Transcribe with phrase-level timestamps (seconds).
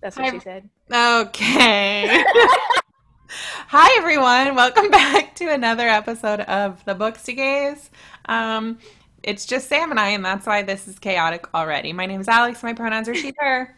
[0.00, 0.32] That's what Hi.
[0.32, 0.70] she said.
[0.90, 2.24] Okay.
[3.28, 4.54] Hi, everyone.
[4.54, 7.90] Welcome back to another episode of The Bookstagays.
[8.24, 8.78] Um,
[9.22, 11.92] it's just Sam and I, and that's why this is chaotic already.
[11.92, 12.62] My name is Alex.
[12.62, 13.76] My pronouns are she, her.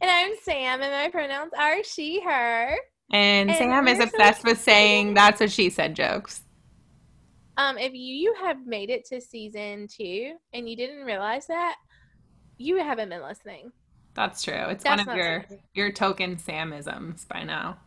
[0.00, 2.76] And I'm Sam, and my pronouns are she, her.
[3.12, 6.42] And, and Sam is obsessed so with saying that's what she said jokes.
[7.56, 11.76] Um, if you, you have made it to season two and you didn't realize that,
[12.58, 13.70] you haven't been listening.
[14.14, 14.54] That's true.
[14.68, 15.58] It's That's one of your something.
[15.74, 17.78] your token Samisms by now.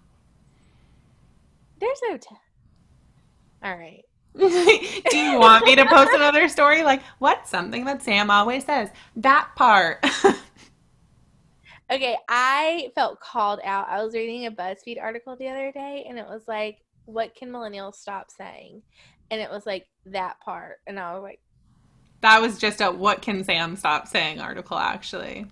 [1.79, 2.17] There's no.
[2.17, 2.27] T-
[3.63, 4.03] All right.
[4.37, 6.83] Do you want me to post another story?
[6.83, 8.89] Like, what's something that Sam always says?
[9.15, 10.05] That part.
[11.91, 13.87] okay, I felt called out.
[13.89, 17.49] I was reading a BuzzFeed article the other day, and it was like, "What can
[17.49, 18.83] millennials stop saying?"
[19.31, 21.39] And it was like that part, and I was like,
[22.21, 25.47] "That was just a what can Sam stop saying?" article, actually.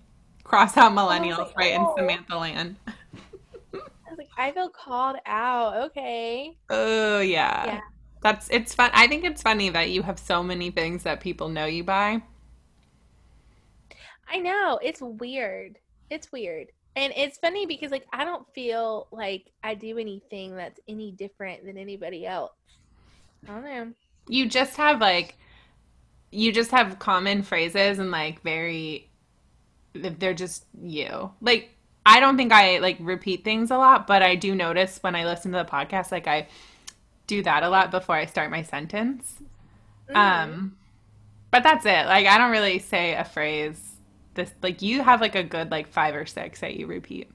[0.46, 1.96] Cross out millennials like, right oh.
[1.96, 2.76] in Samantha land.
[2.86, 2.92] I
[4.08, 5.76] was like, I feel called out.
[5.86, 6.56] Okay.
[6.70, 7.66] Oh yeah.
[7.66, 7.80] Yeah.
[8.22, 8.92] That's it's fun.
[8.94, 12.22] I think it's funny that you have so many things that people know you by.
[14.30, 14.78] I know.
[14.80, 15.78] It's weird.
[16.10, 16.68] It's weird.
[16.94, 21.66] And it's funny because like I don't feel like I do anything that's any different
[21.66, 22.52] than anybody else.
[23.48, 23.92] I don't know.
[24.28, 25.38] You just have like
[26.30, 29.10] you just have common phrases and like very
[30.02, 31.30] they're just you.
[31.40, 31.70] Like
[32.04, 35.24] I don't think I like repeat things a lot, but I do notice when I
[35.24, 36.48] listen to the podcast, like I
[37.26, 39.36] do that a lot before I start my sentence.
[40.08, 40.16] Mm-hmm.
[40.16, 40.76] Um,
[41.50, 42.06] but that's it.
[42.06, 43.82] Like I don't really say a phrase.
[44.34, 47.30] This like you have like a good like five or six that you repeat.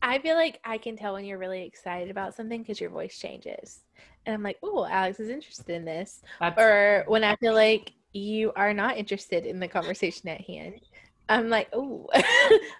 [0.00, 3.18] I feel like I can tell when you're really excited about something because your voice
[3.18, 3.80] changes,
[4.24, 6.60] and I'm like, "Oh, Alex is interested in this," that's...
[6.60, 10.80] or when I feel like you are not interested in the conversation at hand.
[11.28, 12.08] I'm like, oh.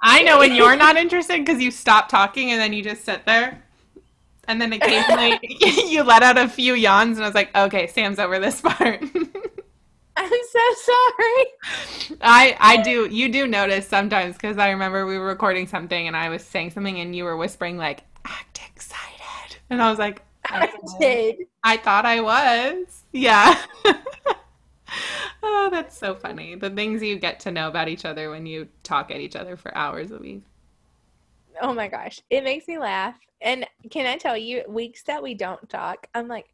[0.03, 3.27] I know when you're not interested because you stop talking and then you just sit
[3.27, 3.63] there.
[4.47, 5.39] And then occasionally
[5.87, 9.03] you let out a few yawns, and I was like, okay, Sam's over this part.
[10.17, 12.17] I'm so sorry.
[12.21, 16.17] I I do you do notice sometimes because I remember we were recording something and
[16.17, 20.23] I was saying something and you were whispering like act excited and I was like
[20.47, 21.37] I, I did.
[21.63, 23.05] I thought I was.
[23.13, 23.63] Yeah.
[25.43, 26.55] oh, that's so funny.
[26.55, 29.57] The things you get to know about each other when you talk at each other
[29.57, 30.43] for hours a week.
[31.61, 32.21] Oh my gosh.
[32.31, 33.19] It makes me laugh.
[33.41, 36.47] And can I tell you, weeks that we don't talk, I'm like,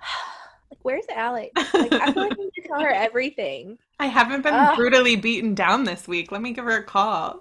[0.70, 1.52] like where's Alex?
[1.74, 3.78] Like, I feel like I need to tell her everything.
[3.98, 6.32] I haven't been brutally beaten down this week.
[6.32, 7.40] Let me give her a call.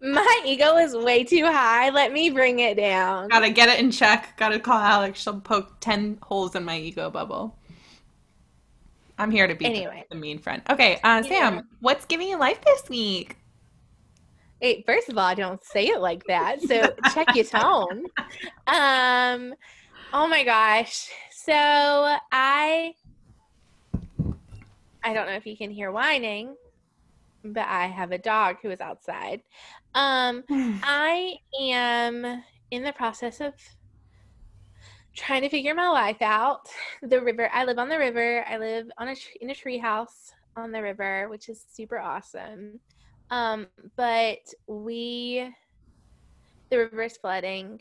[0.00, 1.90] My ego is way too high.
[1.90, 3.28] Let me bring it down.
[3.28, 4.34] Gotta get it in check.
[4.36, 5.20] Gotta call Alex.
[5.20, 7.56] She'll poke 10 holes in my ego bubble.
[9.18, 10.04] I'm here to be anyway.
[10.10, 10.62] the mean friend.
[10.68, 11.60] Okay, uh, Sam, yeah.
[11.80, 13.36] what's giving you life this week?
[14.60, 18.06] Hey, first of all, I don't say it like that, so check your tone.
[18.66, 19.54] Um,
[20.12, 21.10] oh my gosh.
[21.30, 22.94] So I,
[25.02, 26.56] I don't know if you can hear whining,
[27.44, 29.42] but I have a dog who is outside.
[29.94, 33.52] Um, I am in the process of
[35.14, 36.68] trying to figure my life out.
[37.02, 38.44] The river, I live on the river.
[38.48, 42.80] I live on a in a tree house on the river, which is super awesome.
[43.30, 43.66] Um,
[43.96, 45.50] but we,
[46.70, 47.80] the river is flooding,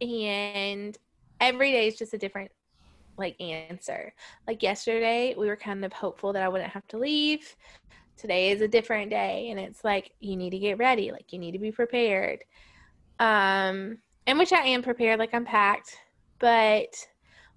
[0.00, 0.96] and
[1.40, 2.50] every day is just a different
[3.16, 4.12] like answer.
[4.46, 7.56] Like yesterday, we were kind of hopeful that I wouldn't have to leave.
[8.16, 11.12] Today is a different day, and it's like you need to get ready.
[11.12, 12.40] Like you need to be prepared.
[13.18, 15.18] Um, and which I am prepared.
[15.18, 15.96] Like I'm packed
[16.38, 16.94] but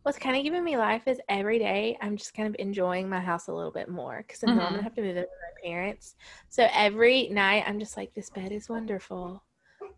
[0.04, 3.20] what's kind of giving me life is every day I'm just kind of enjoying my
[3.20, 4.60] house a little bit more because I know mm-hmm.
[4.62, 4.84] I'm gonna mm-hmm.
[4.84, 5.30] have to move in with
[5.64, 6.16] my parents.
[6.50, 9.44] So every night I'm just like, this bed is wonderful.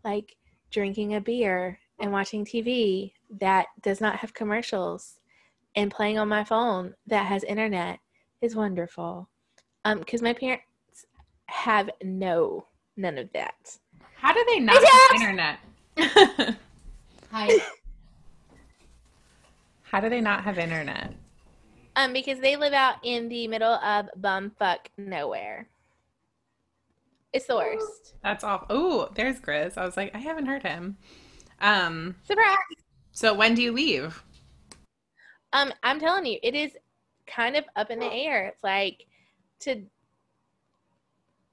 [0.04, 0.36] Like
[0.70, 5.20] drinking a beer and watching TV that does not have commercials
[5.76, 8.00] and playing on my phone that has internet
[8.40, 9.28] is wonderful.
[9.84, 10.64] Um, because my parents
[11.46, 13.78] have no none of that.
[14.16, 15.58] How do they not have internet?
[17.32, 17.60] Hi.
[19.92, 21.12] How do they not have internet?
[21.96, 25.68] Um, because they live out in the middle of bumfuck nowhere.
[27.34, 28.14] It's the worst.
[28.22, 28.68] That's awful.
[28.70, 29.76] Oh, there's Grizz.
[29.76, 30.96] I was like, I haven't heard him.
[31.60, 32.56] Um, Surprise.
[33.10, 34.24] So when do you leave?
[35.52, 36.72] Um, I'm telling you, it is
[37.26, 38.46] kind of up in the air.
[38.46, 39.04] It's like
[39.60, 39.82] to.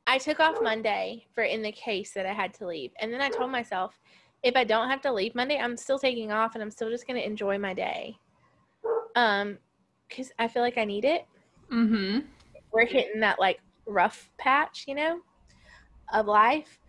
[0.07, 3.19] I took off Monday for in the case that I had to leave, and then
[3.19, 3.99] I told myself,
[4.43, 7.05] if I don't have to leave Monday, I'm still taking off, and I'm still just
[7.05, 8.17] going to enjoy my day
[9.15, 9.57] um
[10.07, 11.25] because i feel like i need it
[11.71, 12.19] mm-hmm
[12.71, 15.19] we're hitting that like rough patch you know
[16.13, 16.79] of life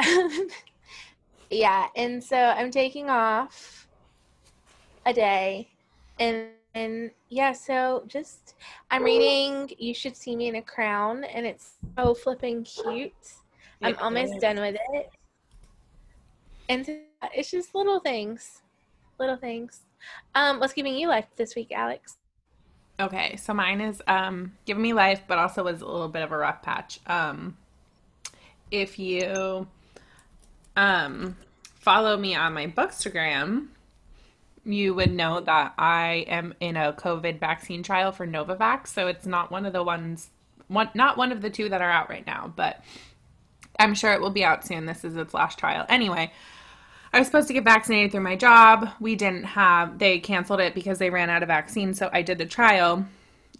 [1.50, 3.88] yeah, and so I'm taking off
[5.06, 5.68] a day
[6.18, 8.54] and and yeah, so just
[8.90, 13.12] I'm reading You Should See Me in a Crown and it's so flipping cute.
[13.82, 15.10] I'm almost done with it.
[16.68, 16.88] And
[17.34, 18.62] it's just little things.
[19.18, 19.80] Little things.
[20.34, 22.16] Um, what's giving you life this week, Alex?
[22.98, 26.32] Okay, so mine is um giving me life, but also was a little bit of
[26.32, 27.00] a rough patch.
[27.06, 27.56] Um,
[28.70, 29.66] if you
[30.76, 31.36] um
[31.80, 33.68] follow me on my Bookstagram,
[34.64, 38.88] you would know that I am in a COVID vaccine trial for Novavax.
[38.88, 40.28] So it's not one of the ones,
[40.68, 42.84] one not one of the two that are out right now, but
[43.78, 44.84] I'm sure it will be out soon.
[44.84, 45.86] This is its last trial.
[45.88, 46.32] Anyway,
[47.12, 48.88] I was supposed to get vaccinated through my job.
[49.00, 51.92] We didn't have, they canceled it because they ran out of vaccine.
[51.92, 53.06] So I did the trial.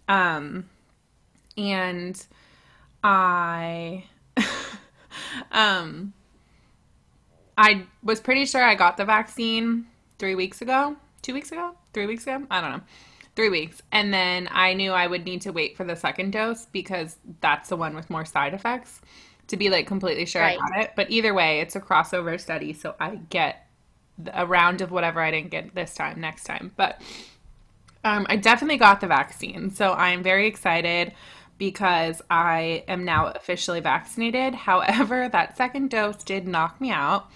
[0.07, 0.69] Um,
[1.57, 2.25] and
[3.03, 4.05] I,
[5.51, 6.13] um,
[7.57, 9.85] I was pretty sure I got the vaccine
[10.17, 12.45] three weeks ago, two weeks ago, three weeks ago.
[12.49, 12.81] I don't know.
[13.35, 13.81] Three weeks.
[13.91, 17.69] And then I knew I would need to wait for the second dose because that's
[17.69, 19.01] the one with more side effects
[19.47, 20.57] to be like completely sure I Right.
[20.57, 20.91] got it.
[20.95, 22.73] But either way, it's a crossover study.
[22.73, 23.67] So I get
[24.33, 26.71] a round of whatever I didn't get this time, next time.
[26.75, 27.01] But
[28.03, 29.71] um, I definitely got the vaccine.
[29.71, 31.13] So I'm very excited
[31.57, 34.55] because I am now officially vaccinated.
[34.67, 37.29] However, that second dose did knock me out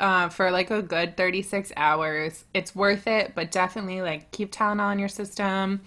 [0.00, 2.44] uh, for like a good 36 hours.
[2.54, 5.82] It's worth it, but definitely like keep Tylenol in your system.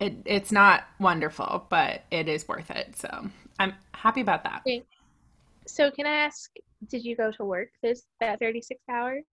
[0.00, 2.96] It, it's not wonderful, but it is worth it.
[2.96, 3.30] So
[3.98, 4.62] happy about that.
[4.66, 4.84] Okay.
[5.66, 6.50] So can I ask,
[6.88, 9.24] did you go to work this that 36 hours?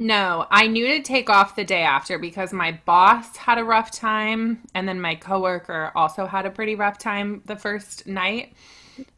[0.00, 3.90] No, I knew to take off the day after because my boss had a rough
[3.90, 8.54] time, and then my coworker also had a pretty rough time the first night.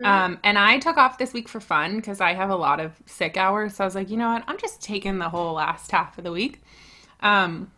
[0.02, 2.92] Um, and I took off this week for fun because I have a lot of
[3.06, 3.76] sick hours.
[3.76, 4.44] So I was like, you know what?
[4.46, 6.60] I'm just taking the whole last half of the week.
[7.20, 7.70] Um,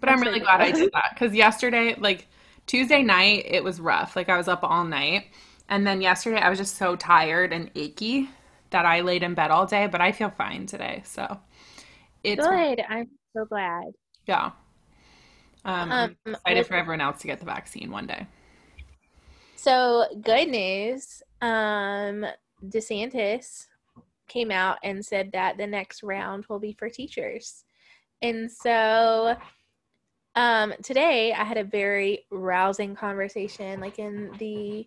[0.00, 2.26] but I'm really glad I did that because yesterday, like
[2.66, 4.16] Tuesday night, it was rough.
[4.16, 5.26] Like I was up all night.
[5.70, 8.30] And then yesterday, I was just so tired and achy
[8.70, 11.02] that I laid in bed all day, but I feel fine today.
[11.06, 11.40] So
[12.24, 12.80] it's, Good.
[12.88, 13.92] I'm so glad.
[14.26, 14.52] yeah.
[15.64, 18.26] Um, I'm Um, excited for everyone else to get the vaccine one day.
[19.56, 21.22] so good news.
[21.40, 22.26] Um,
[22.64, 23.66] DeSantis
[24.28, 27.64] came out and said that the next round will be for teachers.
[28.22, 29.36] And so
[30.36, 34.86] um today I had a very rousing conversation like in the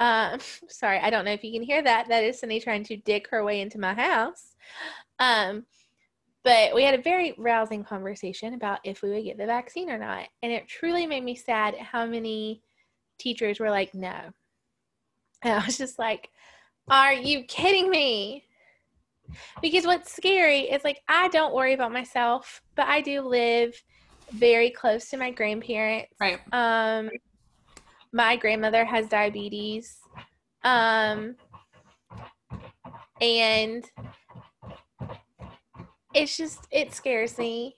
[0.00, 0.38] um
[0.68, 2.08] sorry, I don't know if you can hear that.
[2.08, 4.54] That is Sunny trying to dig her way into my house.
[5.18, 5.64] Um
[6.46, 9.98] but we had a very rousing conversation about if we would get the vaccine or
[9.98, 10.28] not.
[10.44, 12.62] And it truly made me sad how many
[13.18, 14.14] teachers were like, no.
[15.42, 16.30] And I was just like,
[16.88, 18.44] are you kidding me?
[19.60, 23.74] Because what's scary is like, I don't worry about myself, but I do live
[24.32, 26.12] very close to my grandparents.
[26.20, 26.38] Right.
[26.52, 27.10] Um,
[28.12, 29.98] my grandmother has diabetes.
[30.64, 31.36] Um,
[33.20, 33.84] and
[36.14, 37.76] it's just it scares me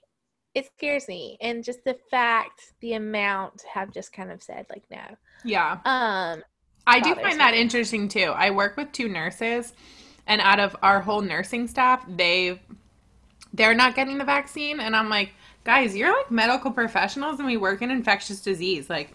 [0.55, 4.83] it scares me and just the fact the amount have just kind of said like
[4.89, 5.79] no Yeah.
[5.85, 6.43] um
[6.87, 8.33] I do find that interesting too.
[8.35, 9.73] I work with two nurses,
[10.25, 12.59] and out of our whole nursing staff, they
[13.53, 15.33] they're not getting the vaccine, and I'm like,
[15.63, 18.89] guys, you're like medical professionals, and we work in infectious disease.
[18.89, 19.13] Like,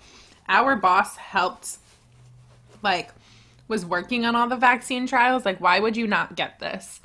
[0.48, 1.78] our boss helped,
[2.82, 3.10] like,
[3.68, 5.44] was working on all the vaccine trials.
[5.44, 7.00] Like, why would you not get this?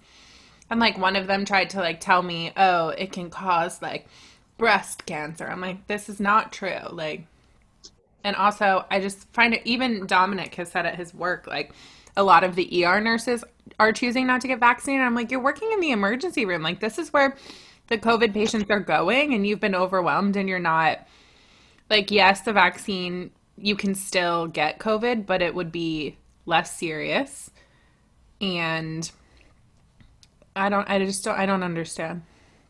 [0.69, 4.07] And like, one of them tried to like tell me, oh, it can cause like
[4.57, 5.47] breast cancer.
[5.47, 6.79] I'm like, this is not true.
[6.91, 7.25] Like.
[8.21, 11.71] And also, I just find it, even Dominic has said at his work, like
[12.17, 13.45] a lot of the ER nurses
[13.79, 15.05] are choosing not to get vaccinated.
[15.05, 16.61] I'm like, you're working in the emergency room.
[16.61, 17.37] Like, this is where
[17.87, 21.07] the COVID patients are going, and you've been overwhelmed, and you're not,
[21.89, 27.51] like, yes, the vaccine, you can still get COVID, but it would be less serious.
[28.41, 29.09] And
[30.55, 32.23] I don't, I just don't, I don't understand.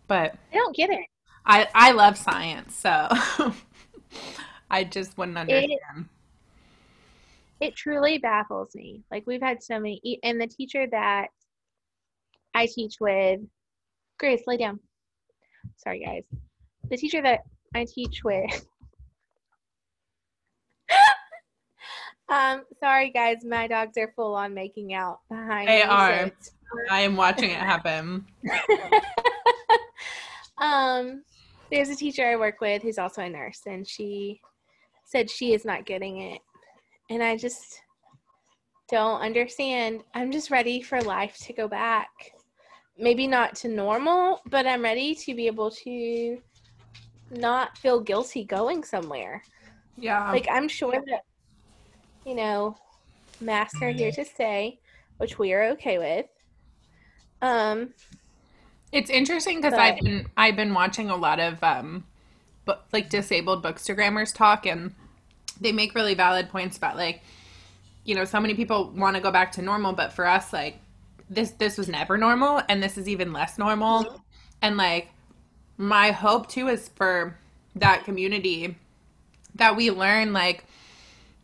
[0.08, 1.06] But i don't get it
[1.46, 3.08] I, I love science, so
[4.72, 6.08] I just wouldn't understand.
[7.60, 11.28] it truly baffles me like we've had so many and the teacher that
[12.54, 13.42] i teach with
[14.18, 14.80] grace lay down
[15.78, 16.24] sorry guys
[16.90, 17.42] the teacher that
[17.76, 18.66] i teach with
[22.29, 26.12] um sorry guys my dogs are full on making out behind They me so are.
[26.12, 26.51] it's
[26.89, 28.25] I am watching it happen.
[30.59, 31.24] um,
[31.71, 34.39] there's a teacher I work with who's also a nurse, and she
[35.05, 36.41] said she is not getting it.
[37.09, 37.81] And I just,
[38.89, 40.03] don't understand.
[40.13, 42.09] I'm just ready for life to go back.
[42.98, 46.38] Maybe not to normal, but I'm ready to be able to
[47.31, 49.41] not feel guilty going somewhere.
[49.98, 50.31] Yeah.
[50.31, 51.21] Like I'm sure that
[52.26, 52.78] you know,
[53.42, 54.80] masks are here to stay,
[55.18, 56.26] which we are okay with.
[57.42, 57.94] Um
[58.92, 62.06] It's interesting because I've been I've been watching a lot of um,
[62.66, 64.94] but like disabled bookstagrammers talk, and
[65.62, 67.22] they make really valid points about like,
[68.04, 70.80] you know, so many people want to go back to normal, but for us, like,
[71.30, 74.22] this this was never normal, and this is even less normal,
[74.62, 75.10] and like,
[75.78, 77.38] my hope too is for
[77.76, 78.76] that community
[79.56, 80.66] that we learn like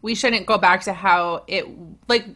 [0.06, 1.66] we shouldn't go back to how it
[2.08, 2.28] like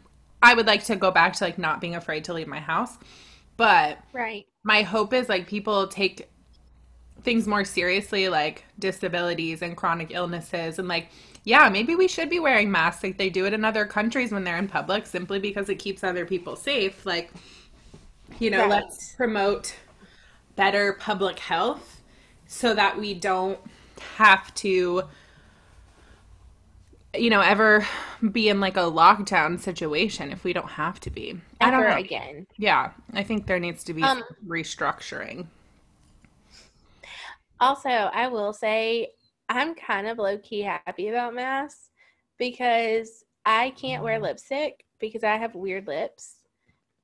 [0.41, 2.97] I would like to go back to like not being afraid to leave my house,
[3.57, 4.47] but right.
[4.63, 6.27] my hope is like people take
[7.21, 11.09] things more seriously like disabilities and chronic illnesses and like
[11.43, 14.45] yeah maybe we should be wearing masks like they do it in other countries when
[14.45, 17.29] they're in public simply because it keeps other people safe like
[18.39, 18.69] you know Right.
[18.69, 19.75] let's promote
[20.55, 22.01] better public health
[22.47, 23.59] so that we don't
[24.15, 25.03] have to
[27.15, 27.85] you know ever
[28.31, 31.89] be in like a lockdown situation if we don't have to be i don't Ever
[31.89, 32.47] know again.
[32.57, 35.47] yeah, I think there needs to be Um, restructuring.
[37.59, 39.09] Also, I will say
[39.49, 41.89] I'm kind of low key happy about masks
[42.37, 46.35] because I can't wear lipstick because I have weird lips.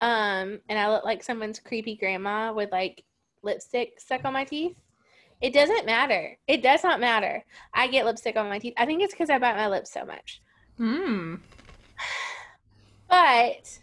[0.01, 3.03] Um, and I look like someone's creepy grandma with like
[3.43, 4.77] lipstick stuck on my teeth.
[5.41, 6.37] It doesn't matter.
[6.47, 7.43] It does not matter.
[7.73, 8.73] I get lipstick on my teeth.
[8.77, 10.41] I think it's because I bite my lips so much.
[10.77, 11.35] Hmm.
[13.07, 13.79] But,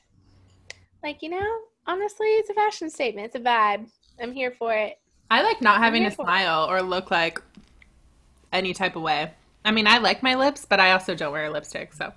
[1.03, 3.27] like, you know, honestly, it's a fashion statement.
[3.27, 3.89] It's a vibe.
[4.21, 4.99] I'm here for it.
[5.31, 6.15] I like not having to it.
[6.15, 7.41] smile or look like
[8.53, 9.31] any type of way.
[9.65, 12.13] I mean, I like my lips, but I also don't wear lipstick, so.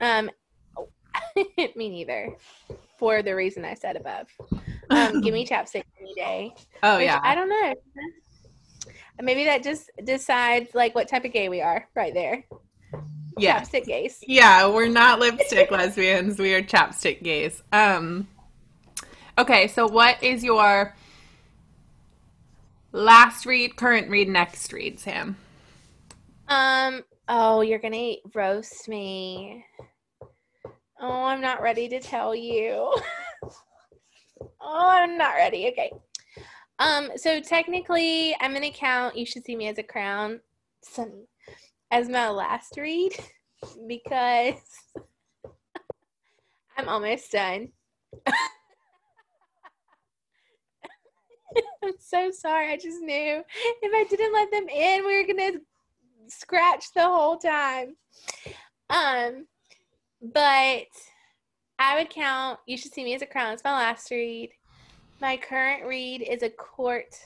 [0.00, 0.30] Um,
[1.76, 2.34] me neither.
[3.02, 4.28] For the reason I said above.
[4.90, 6.54] Um, give me chapstick any day.
[6.82, 7.18] Oh yeah.
[7.22, 7.74] I don't know.
[9.22, 12.44] Maybe that just decides like what type of gay we are right there.
[13.38, 13.58] yeah.
[13.60, 14.22] Chapstick gays.
[14.26, 16.38] Yeah, we're not lipstick lesbians.
[16.38, 17.62] We are chapstick gays.
[17.72, 18.28] Um
[19.38, 20.94] Okay, so what is your
[22.92, 25.36] last read, current read, next read, Sam?
[26.48, 27.02] Um.
[27.28, 29.64] Oh, you're gonna roast me.
[31.04, 32.94] Oh, I'm not ready to tell you.
[34.60, 35.66] oh, I'm not ready.
[35.72, 35.90] Okay.
[36.78, 37.10] Um.
[37.16, 39.16] So technically, I'm an account.
[39.16, 40.38] You should see me as a crown,
[40.84, 41.26] Sunny,
[41.90, 43.10] as my last read
[43.88, 44.54] because
[46.78, 47.72] I'm almost done.
[51.82, 52.72] I'm so sorry.
[52.72, 53.42] I just knew
[53.82, 55.58] if I didn't let them in, we were gonna
[56.28, 57.96] scratch the whole time.
[58.88, 59.46] Um,
[60.22, 60.86] but
[61.78, 62.60] I would count.
[62.66, 63.52] You should see me as a crown.
[63.52, 64.50] It's my last read.
[65.20, 67.16] My current read is a court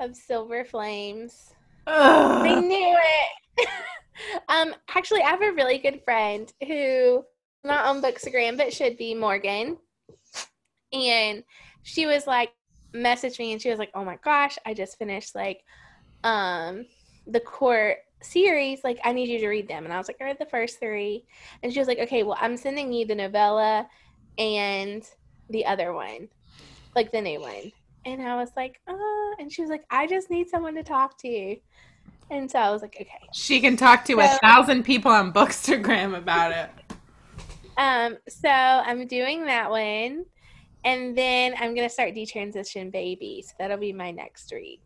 [0.00, 1.54] of silver flames.
[1.86, 3.68] I knew it.
[4.48, 7.24] um, actually, I have a really good friend who
[7.64, 9.76] not on Bookstagram but should be Morgan,
[10.92, 11.44] and
[11.82, 12.50] she was like,
[12.94, 15.62] messaged me and she was like, "Oh my gosh, I just finished like,
[16.24, 16.86] um,
[17.26, 18.84] the court series.
[18.84, 20.80] Like, I need you to read them." And I was like, "I read the first
[20.80, 21.24] three.
[21.62, 23.88] and she was like, "Okay, well, I'm sending you the novella
[24.38, 25.02] and
[25.48, 26.28] the other one,
[26.94, 27.72] like the new one."
[28.04, 31.18] And I was like, "Oh," and she was like, "I just need someone to talk
[31.18, 31.56] to."
[32.30, 33.28] And so I was like, okay.
[33.32, 36.70] She can talk to a thousand people on Bookstagram about it.
[37.76, 40.24] Um, so I'm doing that one.
[40.84, 43.44] And then I'm gonna start detransition baby.
[43.46, 44.80] So that'll be my next read.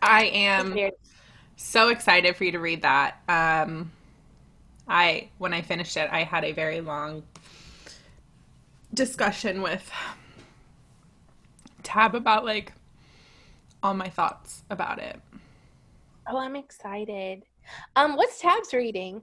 [0.00, 0.72] I am
[1.60, 3.18] so excited for you to read that.
[3.28, 3.92] Um,
[4.88, 7.22] I when I finished it, I had a very long
[8.92, 9.88] discussion with
[11.82, 12.72] Tab about like
[13.82, 15.20] all my thoughts about it.
[16.26, 17.42] Oh, I'm excited.
[17.94, 19.22] Um, what's Tabs reading?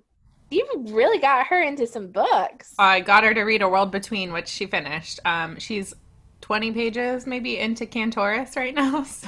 [0.50, 2.74] You've really got her into some books.
[2.79, 5.20] I got her to read A World Between, which she finished.
[5.25, 5.94] Um, she's
[6.41, 9.27] 20 pages maybe into Cantoras right now, so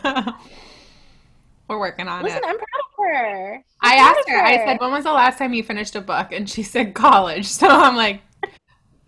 [1.68, 2.46] we're working on Listen, it.
[2.48, 2.79] I'm proud
[3.14, 3.64] her.
[3.82, 6.32] I asked her, I said, when was the last time you finished a book?
[6.32, 7.46] And she said college.
[7.60, 8.22] So I'm like,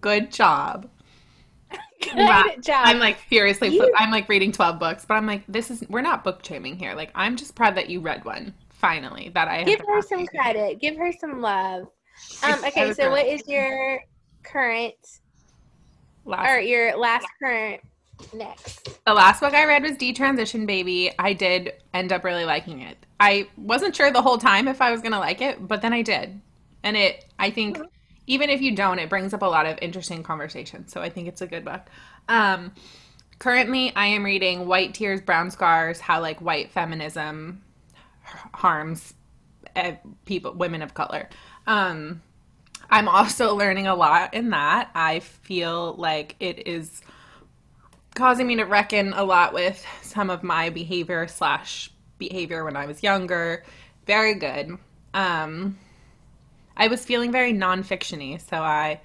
[0.01, 0.89] good job.
[2.01, 2.43] Good Wow.
[2.62, 2.86] job.
[2.86, 6.01] I'm like furiously, You- I'm like reading 12 books, but I'm like, this is, we're
[6.01, 6.96] not book shaming here.
[6.96, 10.39] Like, I'm just proud that you read one, finally, that I Give her some asking.
[10.39, 10.81] credit.
[10.81, 11.88] Give her some love.
[12.43, 14.01] Um, okay, so what is your
[14.43, 14.96] current
[16.25, 17.81] Last or your last current
[18.34, 18.89] next?
[19.05, 21.12] The last book I read was Detransition Baby.
[21.20, 22.98] I did end up really liking it.
[23.22, 25.94] I wasn't sure the whole time if I was going to like it, but then
[25.94, 26.42] I did.
[26.82, 27.80] And it, I think,
[28.25, 30.92] even if you don't, it brings up a lot of interesting conversations.
[30.92, 31.82] So I think it's a good book.
[32.28, 32.74] Um,
[33.38, 37.62] currently, I am reading White Tears, Brown Scars How like White Feminism
[38.56, 39.13] Harms
[39.75, 41.30] eh, people, women of color.
[41.68, 42.24] Um,
[42.90, 44.90] I'm also learning a lot in that.
[44.96, 47.04] I feel like it is
[48.16, 51.91] causing me to reckon a lot with some of my behavior slash
[52.22, 53.66] behavior when I was younger.
[54.08, 54.78] Very good.
[55.13, 55.78] Um,
[56.78, 59.01] I was feeling very nonfictiony, so I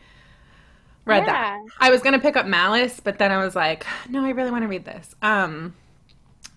[1.05, 1.27] read Yeah.
[1.27, 1.61] that.
[1.81, 4.63] I was gonna pick up Malice, but then I was like, no, I really want
[4.65, 5.15] to read this.
[5.23, 5.75] Um,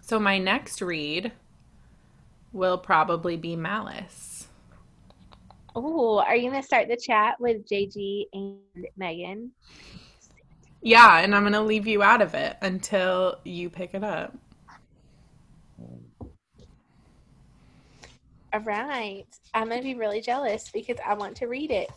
[0.01, 1.33] so my next read
[2.51, 4.47] will probably be Malice.
[5.75, 8.59] Oh, are you gonna start the chat with JG and
[8.97, 9.51] Megan?
[10.81, 14.37] Yeah, and I'm gonna leave you out of it until you pick it up.
[18.53, 19.25] All right.
[19.53, 21.89] I'm gonna be really jealous because I want to read it.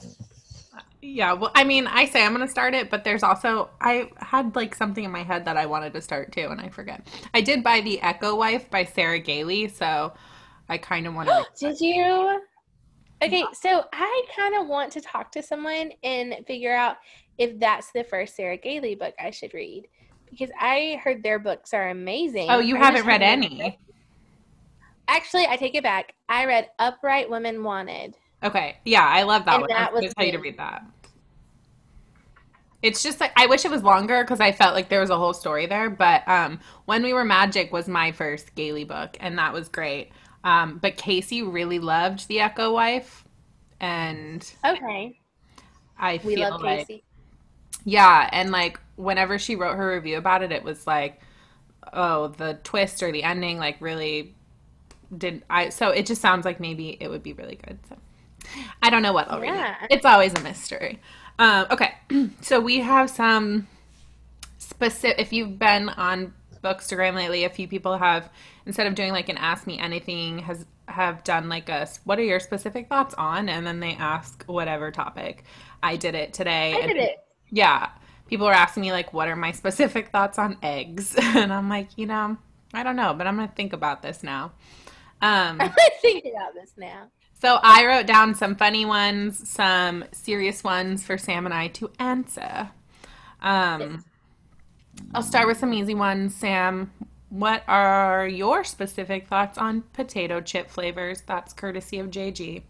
[1.01, 4.55] Yeah, well, I mean, I say I'm gonna start it, but there's also I had
[4.55, 7.07] like something in my head that I wanted to start too, and I forget.
[7.35, 10.13] I did buy The Echo Wife by Sarah Gailey, so
[10.69, 11.45] I kind of want to.
[11.59, 12.41] Did you?
[13.23, 16.97] Okay, so I kind of want to talk to someone and figure out
[17.39, 19.89] if that's the first Sarah Gailey book I should read
[20.31, 22.49] because I heard their books are amazing.
[22.51, 23.79] Oh, you I haven't read any?
[25.13, 26.15] Actually, I take it back.
[26.29, 28.17] I read Upright Women Wanted.
[28.43, 29.71] Okay, yeah, I love that And one.
[29.71, 30.83] that I'm was tell you to read that.
[32.83, 35.17] It's just like I wish it was longer because I felt like there was a
[35.17, 35.89] whole story there.
[35.89, 40.11] But um, when we were magic was my first Gailey book, and that was great.
[40.45, 43.25] Um, but Casey really loved The Echo Wife,
[43.81, 45.21] and Okay,
[45.99, 47.05] I we feel love like Casey.
[47.85, 51.21] yeah, and like whenever she wrote her review about it, it was like,
[51.93, 54.37] oh, the twist or the ending like really
[55.17, 55.69] did I.
[55.71, 57.79] So it just sounds like maybe it would be really good.
[57.89, 57.97] So
[58.83, 59.55] I don't know what I'll read.
[59.55, 59.75] Yeah.
[59.91, 61.01] It's always a mystery.
[61.39, 61.95] Um, okay,
[62.41, 63.67] so we have some
[64.59, 65.19] specific.
[65.19, 68.31] If you've been on Bookstagram lately, a few people have
[68.67, 72.25] instead of doing like an Ask Me Anything, has have done like a what are
[72.25, 75.45] your specific thoughts on, and then they ask whatever topic.
[75.83, 76.75] I did it today.
[76.75, 77.25] I did it.
[77.51, 77.91] yeah.
[78.29, 81.17] People were asking me like what are my specific thoughts on eggs?
[81.23, 82.37] And I'm like, you know,
[82.73, 84.53] I don't know, but I'm going to think about this now.
[85.23, 87.09] Um I'm thinking about this now.
[87.41, 91.91] so I wrote down some funny ones, some serious ones for Sam and I to
[91.99, 92.71] answer.
[93.41, 94.05] Um
[95.15, 96.35] I'll start with some easy ones.
[96.35, 96.93] Sam,
[97.31, 101.23] what are your specific thoughts on potato chip flavors?
[101.23, 102.63] That's courtesy of JG.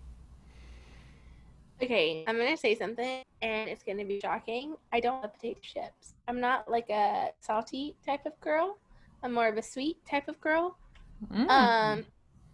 [1.83, 4.77] Okay, I'm gonna say something, and it's gonna be shocking.
[4.93, 6.15] I don't love potato chips.
[6.29, 8.79] I'm not like a salty type of girl.
[9.25, 10.77] I'm more of a sweet type of girl.
[11.33, 11.49] Mm.
[11.49, 12.05] Um,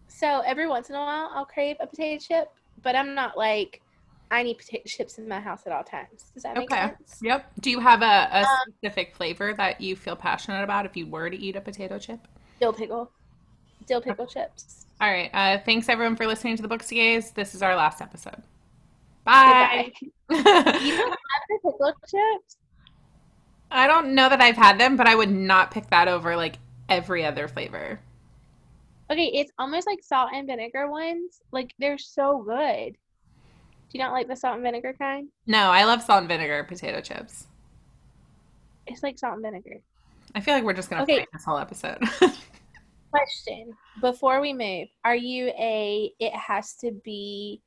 [0.09, 2.49] so every once in a while, I'll crave a potato chip,
[2.83, 3.83] but I'm not like
[4.31, 6.31] I need potato chips in my house at all times.
[6.35, 6.75] Does that make Okay.
[6.75, 7.23] sense?
[7.23, 7.53] Yep.
[7.61, 11.07] Do you have a, a Um, specific flavor that you feel passionate about if you
[11.07, 12.27] were to eat a potato chip?
[12.61, 13.11] Dill pickle,
[13.87, 14.87] dill pickle chips.
[15.01, 15.31] All right.
[15.33, 17.35] Uh, thanks everyone for listening to the Bookstagays.
[17.35, 18.43] This is our last episode.
[19.25, 19.93] Bye.
[20.79, 22.57] You don't have the pickle chips?
[23.71, 26.57] I don't know that I've had them, but I would not pick that over like
[26.89, 28.01] every other flavor.
[29.11, 31.41] Okay, it's almost like salt and vinegar ones.
[31.53, 32.93] Like they're so good.
[32.93, 35.29] Do you not like the salt and vinegar kind?
[35.47, 37.47] No, I love salt and vinegar potato chips.
[38.87, 39.81] It's like salt and vinegar.
[40.35, 41.17] I feel like we're just gonna Okay.
[41.17, 41.99] fight this whole episode.
[43.11, 47.63] Question before we move, are you a it has to be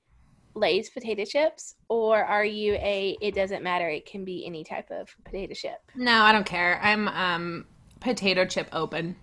[0.56, 4.92] Lay's potato chips or are you a it doesn't matter it can be any type
[4.92, 5.80] of potato chip?
[5.96, 6.80] no, I don't care.
[6.82, 7.66] I'm um
[8.00, 9.16] potato chip open.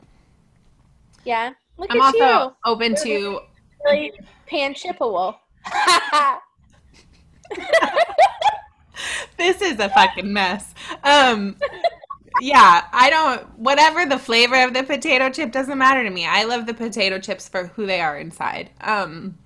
[1.24, 1.52] Yeah.
[1.78, 3.40] Look I'm also open to.
[3.84, 4.12] Really
[4.46, 5.36] pan chippable.
[9.36, 10.74] this is a fucking mess.
[11.04, 11.56] Um
[12.40, 16.26] yeah, I don't whatever the flavor of the potato chip doesn't matter to me.
[16.26, 18.70] I love the potato chips for who they are inside.
[18.80, 19.38] Um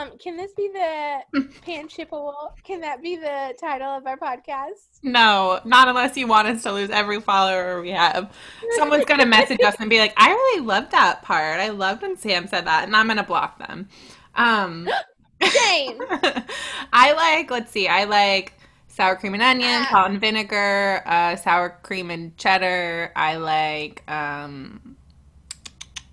[0.00, 2.52] um, can this be the pan chippable?
[2.64, 5.00] Can that be the title of our podcast?
[5.02, 8.34] no, not unless you want us to lose every follower we have.
[8.76, 11.60] Someone's gonna message us and be like, I really loved that part.
[11.60, 13.88] I loved when Sam said that, and I'm gonna block them.
[14.34, 14.88] Um
[15.42, 15.98] Jane.
[16.92, 18.52] I like, let's see, I like
[18.88, 19.88] sour cream and onion, Ah.
[19.90, 23.10] salt and vinegar, uh, sour cream and cheddar.
[23.16, 24.96] I like um,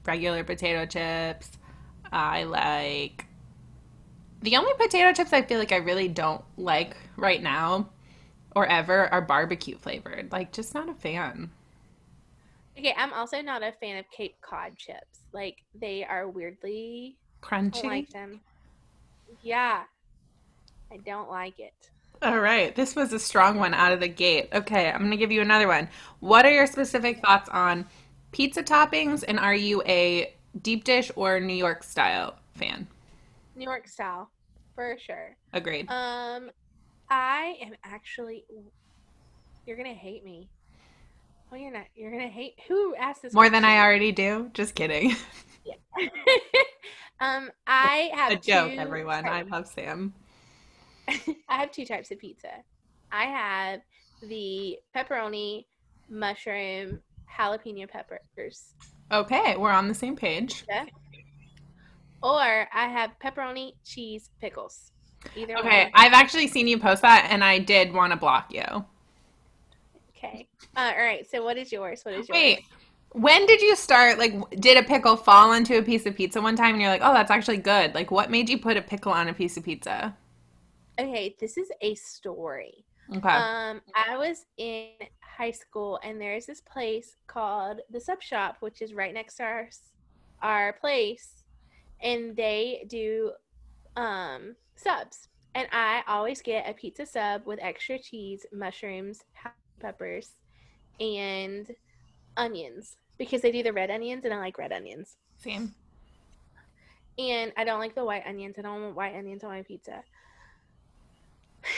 [0.06, 1.52] regular potato chips.
[2.12, 3.26] I like
[4.48, 7.90] the only potato chips I feel like I really don't like right now
[8.56, 10.32] or ever are barbecue flavored.
[10.32, 11.52] Like, just not a fan.
[12.80, 15.20] Okay, I'm also not a fan of Cape Cod chips.
[15.34, 17.84] Like they are weirdly crunchy.
[17.84, 18.40] I like them.
[19.42, 19.84] Yeah.
[20.90, 21.74] I don't like it.
[22.22, 22.74] All right.
[22.74, 24.48] This was a strong one out of the gate.
[24.54, 25.90] Okay, I'm going to give you another one.
[26.22, 27.86] What are your specific thoughts on
[28.32, 32.88] pizza toppings and are you a deep dish or New York style fan?
[33.58, 34.30] New York style,
[34.78, 35.36] for sure.
[35.54, 35.90] Agreed.
[35.90, 36.52] Um,
[37.10, 38.46] I am actually.
[39.66, 40.48] You're gonna hate me.
[41.52, 41.88] Oh, you're not.
[41.96, 42.54] You're gonna hate.
[42.68, 43.34] Who asked this?
[43.34, 44.50] More than I already do.
[44.54, 45.16] Just kidding.
[45.66, 45.74] Yeah.
[47.20, 49.28] um, I have A joke, two everyone.
[49.28, 50.13] I love Sam.
[51.10, 52.52] I have two types of pizza.
[53.12, 53.82] I have
[54.22, 55.66] the pepperoni,
[56.10, 57.02] mushroom,
[57.36, 58.74] jalapeno peppers,
[59.12, 60.66] Okay, we're on the same page.
[62.24, 64.92] Or I have pepperoni, cheese, pickles.
[65.36, 65.60] Either way.
[65.60, 65.92] Okay, one.
[65.94, 68.86] I've actually seen you post that and I did want to block you.
[70.16, 70.48] Okay.
[70.76, 71.30] Uh, all right.
[71.30, 72.02] So what is yours?
[72.04, 72.30] What is yours?
[72.30, 72.66] Wait,
[73.12, 74.18] when did you start?
[74.18, 77.02] Like, did a pickle fall into a piece of pizza one time and you're like,
[77.04, 77.94] oh, that's actually good?
[77.94, 80.16] Like, what made you put a pickle on a piece of pizza?
[81.00, 82.86] Okay, this is a story.
[83.16, 83.30] Okay.
[83.30, 84.90] Um, I was in
[85.22, 89.44] high school, and there's this place called the Sub Shop, which is right next to
[89.44, 89.70] our
[90.42, 91.37] our place,
[92.02, 93.32] and they do
[93.96, 95.28] um subs.
[95.56, 99.24] And I always get a pizza sub with extra cheese, mushrooms,
[99.80, 100.36] peppers,
[101.00, 101.72] and
[102.36, 105.18] onions because they do the red onions, and I like red onions.
[105.38, 105.74] Same.
[107.18, 108.56] And I don't like the white onions.
[108.60, 110.04] I don't want white onions on my pizza.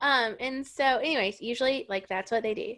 [0.00, 2.76] Um, and so anyways, usually like that's what they do.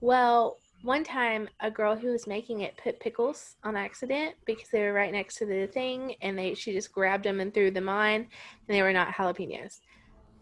[0.00, 4.82] Well, one time a girl who was making it put pickles on accident because they
[4.82, 7.88] were right next to the thing and they she just grabbed them and threw them
[7.88, 8.26] on and
[8.68, 9.80] they were not jalapenos.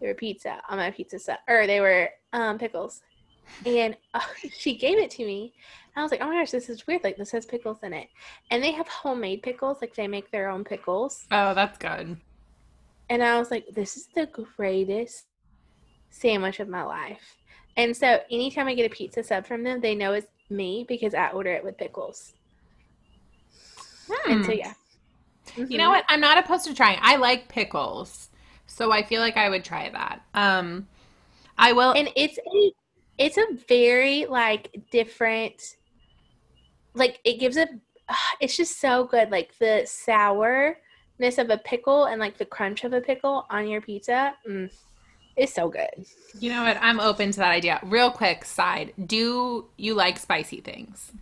[0.00, 3.02] They were pizza on my pizza set or they were um pickles.
[3.66, 4.20] And uh,
[4.58, 5.52] she gave it to me.
[5.94, 7.04] And I was like, "Oh my gosh, this is weird.
[7.04, 8.08] Like this has pickles in it."
[8.50, 11.26] And they have homemade pickles, like they make their own pickles.
[11.30, 12.16] Oh, that's good.
[13.10, 15.24] And I was like, this is the greatest
[16.10, 17.36] sandwich of my life.
[17.76, 21.14] And so anytime I get a pizza sub from them, they know it's me because
[21.14, 22.34] I order it with pickles.
[24.28, 24.58] And so Hmm.
[24.58, 24.74] yeah.
[25.56, 26.04] You know what?
[26.08, 26.98] I'm not opposed to trying.
[27.02, 28.30] I like pickles,
[28.66, 30.22] so I feel like I would try that.
[30.34, 30.88] Um,
[31.58, 31.92] I will.
[31.92, 32.72] And it's a
[33.18, 35.76] it's a very like different
[36.94, 37.66] like it gives a
[38.40, 39.30] it's just so good.
[39.30, 43.80] Like the sourness of a pickle and like the crunch of a pickle on your
[43.80, 44.34] pizza.
[44.48, 44.72] Mm,
[45.36, 46.06] it's so good.
[46.38, 46.78] You know what?
[46.80, 47.80] I'm open to that idea.
[47.82, 48.92] Real quick side.
[49.04, 51.12] Do you like spicy things?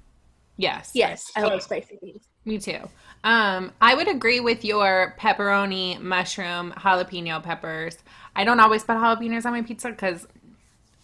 [0.57, 0.91] Yes.
[0.95, 2.23] Yes, I love spicy things.
[2.45, 2.79] Me too.
[3.25, 7.99] Um, I would agree with your pepperoni, mushroom, jalapeno peppers.
[8.35, 10.27] I don't always put jalapenos on my pizza because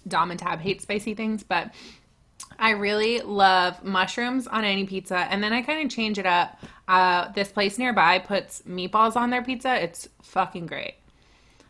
[0.07, 1.73] Dom and Tab hate spicy things, but
[2.59, 5.17] I really love mushrooms on any pizza.
[5.17, 6.59] And then I kind of change it up.
[6.89, 9.81] Uh, this place nearby puts meatballs on their pizza.
[9.83, 10.95] It's fucking great.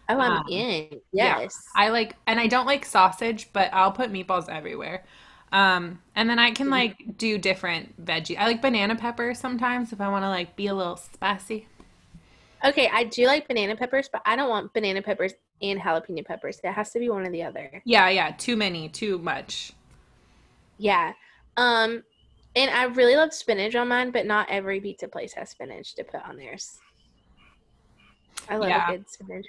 [0.09, 1.01] Oh, I'm Um, in.
[1.13, 1.41] yeah.
[1.41, 1.57] Yes.
[1.77, 5.05] I like, and I don't like sausage, but I'll put meatballs everywhere.
[5.53, 8.39] Um, and then I can like do different veggie.
[8.39, 11.67] I like banana peppers sometimes if I want to like be a little spicy.
[12.65, 16.61] Okay, I do like banana peppers, but I don't want banana peppers and jalapeno peppers.
[16.65, 17.83] It has to be one or the other.
[17.85, 19.73] Yeah, yeah, too many, too much.
[20.79, 21.13] Yeah.
[21.57, 22.03] Um,
[22.57, 26.05] and I really love spinach on mine, but not every pizza place has spinach to
[26.05, 26.79] put on theirs.
[28.49, 28.91] I love Yeah.
[28.91, 29.47] good spinach.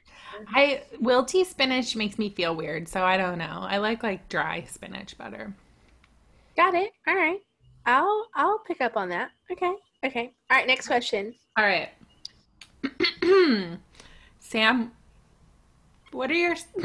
[0.54, 3.60] I wilty spinach makes me feel weird, so I don't know.
[3.62, 5.54] I like like dry spinach better.
[6.56, 6.92] Got it.
[7.08, 7.40] All right.
[7.86, 9.32] I'll I'll pick up on that.
[9.52, 9.74] Okay.
[10.06, 10.34] Okay.
[10.50, 10.68] All right.
[10.68, 11.34] Next question.
[11.58, 11.90] All right.
[14.40, 14.92] Sam,
[16.12, 16.56] what are your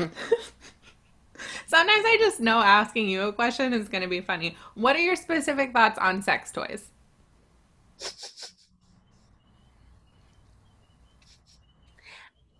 [1.66, 4.56] Sometimes I just know asking you a question is going to be funny.
[4.74, 6.90] What are your specific thoughts on sex toys?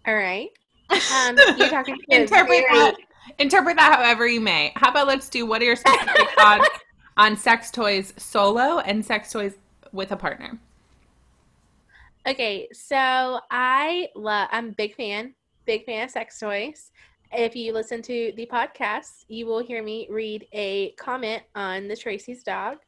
[0.06, 0.50] All right.
[0.90, 2.96] Um, you're talking to interpret very- that
[3.38, 4.72] interpret that however you may.
[4.76, 6.68] How about let's do what are your specific thoughts
[7.16, 9.54] on sex toys solo and sex toys
[9.92, 10.58] with a partner?
[12.26, 14.48] Okay, so I love.
[14.50, 15.34] I'm a big fan,
[15.66, 16.90] big fan of sex toys.
[17.32, 21.96] If you listen to the podcast, you will hear me read a comment on the
[21.96, 22.78] Tracy's dog.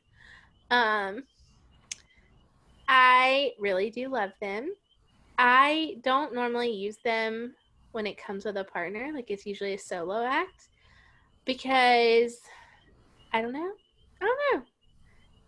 [0.70, 1.24] Um,
[2.88, 4.72] I really do love them.
[5.38, 7.54] I don't normally use them
[7.92, 9.10] when it comes with a partner.
[9.14, 10.68] Like it's usually a solo act
[11.44, 12.40] because
[13.32, 13.70] I don't know.
[14.20, 14.66] I don't know.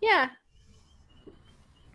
[0.01, 0.29] Yeah,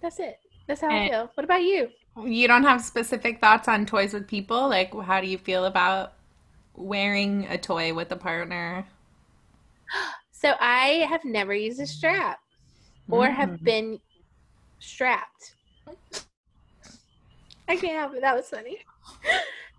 [0.02, 0.38] that's it.
[0.68, 1.32] That's how I feel.
[1.36, 1.90] What about you?
[2.26, 4.70] You don't have specific thoughts on toys with people?
[4.70, 6.14] Like how do you feel about
[6.76, 8.86] wearing a toy with a partner?
[10.32, 12.40] So I have never used a strap
[13.10, 13.64] or have Mm.
[13.64, 14.00] been
[14.80, 15.56] strapped.
[17.68, 18.22] I can't help it.
[18.22, 18.80] That was funny.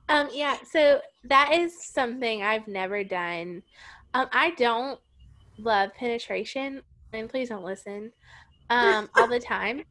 [0.07, 3.63] Um, yeah, so that is something I've never done.
[4.13, 5.01] Um, I don't
[5.57, 6.83] love penetration,
[7.15, 8.13] and please don't listen.
[8.69, 9.83] Um, all the time.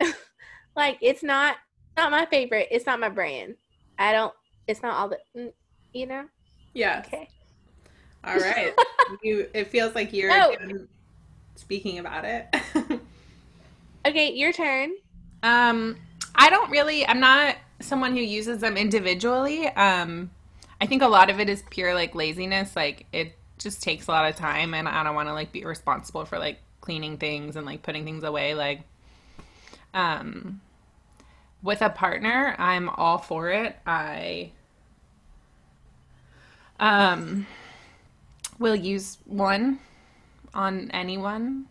[0.76, 1.58] like it's not
[1.96, 2.66] not my favorite.
[2.72, 3.54] It's not my brand.
[4.00, 4.34] I don't.
[4.66, 5.18] It's not all the.
[5.38, 5.52] mm,
[5.92, 6.24] You know.
[6.74, 7.04] Yeah.
[7.06, 7.28] Okay.
[8.24, 8.74] All right.
[9.22, 9.46] you.
[9.54, 10.56] It feels like you're Oh.
[11.54, 12.48] speaking about it.
[14.04, 14.90] Okay, your turn.
[15.44, 15.96] um,
[16.42, 17.06] I don't really.
[17.06, 19.68] I'm not someone who uses them individually.
[19.68, 20.32] Um,
[20.80, 22.74] I think a lot of it is pure like laziness.
[22.74, 25.64] Like it just takes a lot of time, and I don't want to like be
[25.64, 28.56] responsible for like cleaning things and like putting things away.
[28.56, 28.80] Like,
[29.94, 30.60] um,
[31.62, 33.76] with a partner, I'm all for it.
[33.86, 34.50] I
[36.80, 37.46] um
[38.58, 39.78] will use one
[40.54, 41.66] on anyone.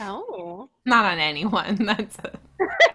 [0.00, 1.74] Oh, Not on anyone.
[1.80, 2.32] That's a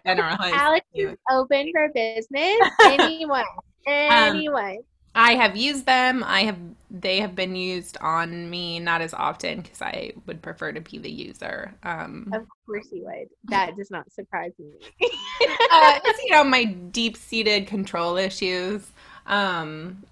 [0.05, 0.55] generalized.
[0.55, 2.57] Alex is open for business.
[2.83, 3.43] Anyone,
[3.85, 4.79] anyone.
[5.15, 6.23] I have used them.
[6.23, 6.57] I have
[6.91, 10.99] they have been used on me not as often because I would prefer to be
[10.99, 11.73] the user.
[11.83, 13.27] Um, of course you would.
[13.45, 14.73] That does not surprise me.
[15.01, 18.89] uh, it's you know my deep seated control issues.
[19.25, 20.03] Um,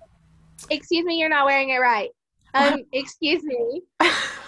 [0.70, 2.10] excuse me, you're not wearing it right.
[2.56, 3.84] Um, excuse me.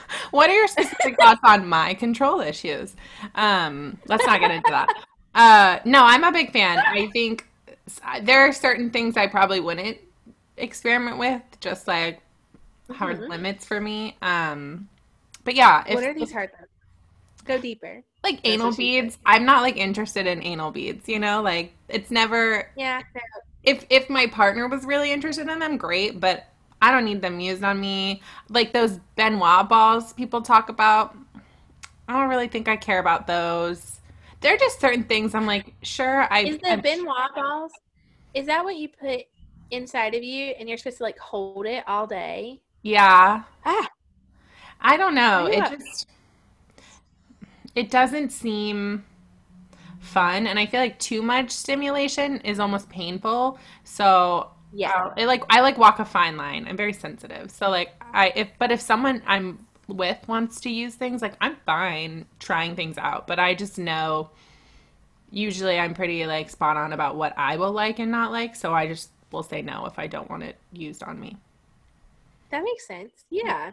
[0.32, 2.96] what are your specific thoughts on my control issues?
[3.36, 4.92] Um, let's not get into that.
[5.36, 6.84] Uh, no, I'm a big fan.
[6.86, 7.46] I think
[8.24, 9.98] there are certain things I probably wouldn't
[10.58, 12.22] experiment with, just like
[12.92, 13.30] hard Mhm.
[13.30, 14.18] limits for me.
[14.22, 14.90] Um,
[15.44, 16.70] but yeah, if, what are these hard ones?
[17.46, 18.04] Go deeper.
[18.24, 19.06] like That's anal what she said.
[19.06, 19.18] beads?
[19.26, 21.08] I'm not like interested in anal beads.
[21.08, 23.02] You know, like it's never Yeah.
[23.64, 26.48] if if my partner was really interested in them, great, but
[26.82, 28.22] I don't need them used on me.
[28.50, 31.18] Like those Ben Wa balls people talk about.
[32.08, 34.00] I don't really think I care about those.
[34.42, 37.72] There are just certain things I'm like, sure, I Is the I'm- Ben Wa balls?
[38.34, 39.22] Is that what you put
[39.72, 42.62] inside of you, and you're supposed to like hold it all day?
[42.84, 43.44] yeah.
[43.66, 43.90] Ah.
[44.80, 45.48] I don't know.
[45.48, 46.08] It just
[47.76, 49.04] it doesn't seem
[50.00, 53.60] fun and I feel like too much stimulation is almost painful.
[53.84, 55.12] So Yeah.
[55.18, 56.66] I like I like walk a fine line.
[56.68, 57.52] I'm very sensitive.
[57.52, 61.56] So like I if but if someone I'm with wants to use things, like I'm
[61.66, 64.30] fine trying things out, but I just know
[65.32, 68.74] usually I'm pretty like spot on about what I will like and not like, so
[68.74, 71.38] I just will say no if I don't want it used on me.
[72.50, 73.26] That makes sense.
[73.30, 73.72] Yeah.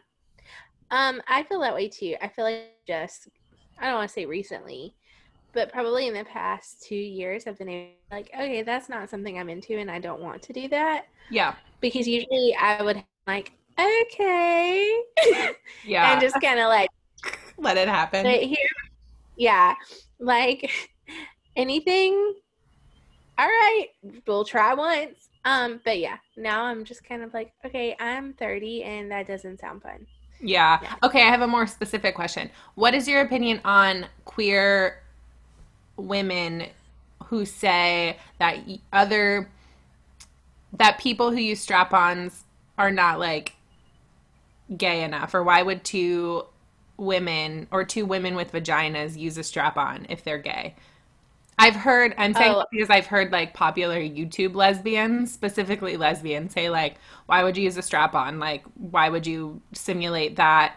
[0.91, 2.17] Um, I feel that way too.
[2.21, 3.29] I feel like just
[3.79, 4.95] I don't want to say recently,
[5.55, 9.39] but probably in the past two years I've been able, like, okay, that's not something
[9.39, 11.07] I'm into and I don't want to do that.
[11.31, 11.55] Yeah.
[11.81, 15.01] Because usually I would like, okay.
[15.85, 16.13] Yeah.
[16.13, 16.91] and just kinda like
[17.59, 18.27] let it happen.
[18.27, 18.57] Here,
[19.37, 19.75] yeah,
[20.19, 20.71] like
[21.57, 22.35] anything.
[23.37, 23.87] All right,
[24.27, 25.29] we'll try once.
[25.45, 29.61] Um, but yeah, now I'm just kind of like, okay, I'm 30, and that doesn't
[29.61, 30.07] sound fun.
[30.41, 30.79] Yeah.
[30.83, 30.95] Yeah.
[31.03, 32.51] Okay, I have a more specific question.
[32.75, 35.03] What is your opinion on queer
[35.97, 36.67] women
[37.27, 38.59] who say that
[38.93, 39.49] other
[40.77, 42.43] that people who use strap-ons
[42.77, 43.55] are not like
[44.77, 46.45] gay enough or why would two
[46.97, 50.75] women or two women with vaginas use a strap-on if they're gay?
[51.57, 52.65] I've heard I'm saying Oh.
[52.73, 57.77] because I've heard like popular YouTube lesbians, specifically lesbians, say like, why would you use
[57.77, 58.41] a strap on?
[58.41, 60.75] Like, why would you simulate that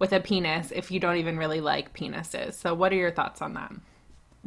[0.00, 2.54] with a penis if you don't even really like penises?
[2.54, 3.72] So what are your thoughts on that?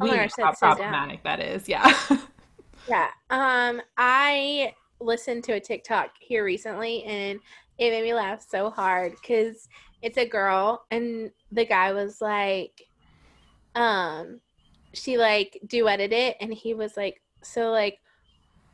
[0.00, 0.76] Oh gosh, how that's so dumb.
[0.76, 1.68] problematic that is.
[1.68, 1.92] Yeah.
[2.88, 3.08] Yeah.
[3.30, 7.40] Um, I listened to a TikTok here recently, and
[7.78, 9.68] it made me laugh so hard because
[10.02, 12.82] it's a girl, and the guy was like,
[13.74, 14.40] um,
[14.92, 17.98] she like duetted it, and he was like, so like,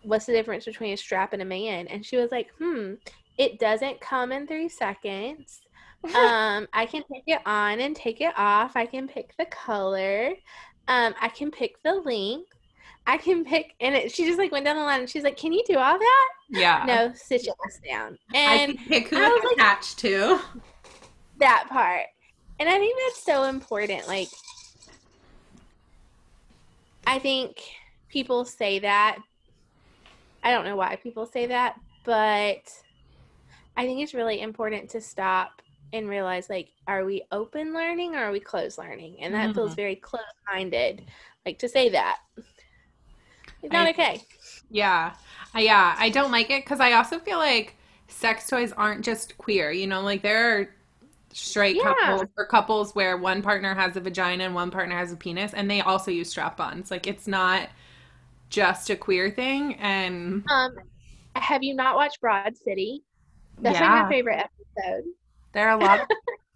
[0.02, 1.86] what's the difference between a strap and a man?
[1.86, 2.94] And she was like, hmm,
[3.38, 5.60] it doesn't come in three seconds.
[6.02, 8.74] Um, I can take it on and take it off.
[8.74, 10.32] I can pick the color.
[10.90, 12.52] Um, I can pick the length.
[13.06, 15.36] I can pick, and it, she just like went down the line and she's like,
[15.36, 16.84] "Can you do all that?" yeah.
[16.86, 18.18] No, sit your ass down.
[18.34, 20.38] I And can pick who I was it's like- to.
[21.38, 22.06] that part,
[22.58, 24.06] and I think that's so important.
[24.06, 24.28] Like,
[27.06, 27.62] I think
[28.08, 29.18] people say that.
[30.42, 32.62] I don't know why people say that, but
[33.76, 38.24] I think it's really important to stop and realize like, are we open learning or
[38.24, 39.20] are we closed learning?
[39.22, 39.76] And that feels Mhm.
[39.76, 40.22] very close
[40.52, 41.04] minded,
[41.44, 42.18] like to say that.
[43.62, 44.22] It's not I- okay.
[44.70, 45.14] Yeah.
[45.54, 47.76] I, yeah, I don't like it because I also feel like
[48.08, 49.70] sex toys aren't just queer.
[49.72, 50.74] You know, like there are
[51.32, 51.82] straight Yeah.
[51.82, 55.54] couples or couples where one partner has a vagina and one partner has a penis,
[55.54, 56.90] and they also use strap ons.
[56.90, 57.68] Like it's not
[58.50, 59.74] just a queer thing.
[59.76, 60.76] And Um,
[61.36, 63.02] Have you not watched Broad City?
[63.58, 65.04] That's like my favorite episode.
[65.52, 66.10] There are a lot.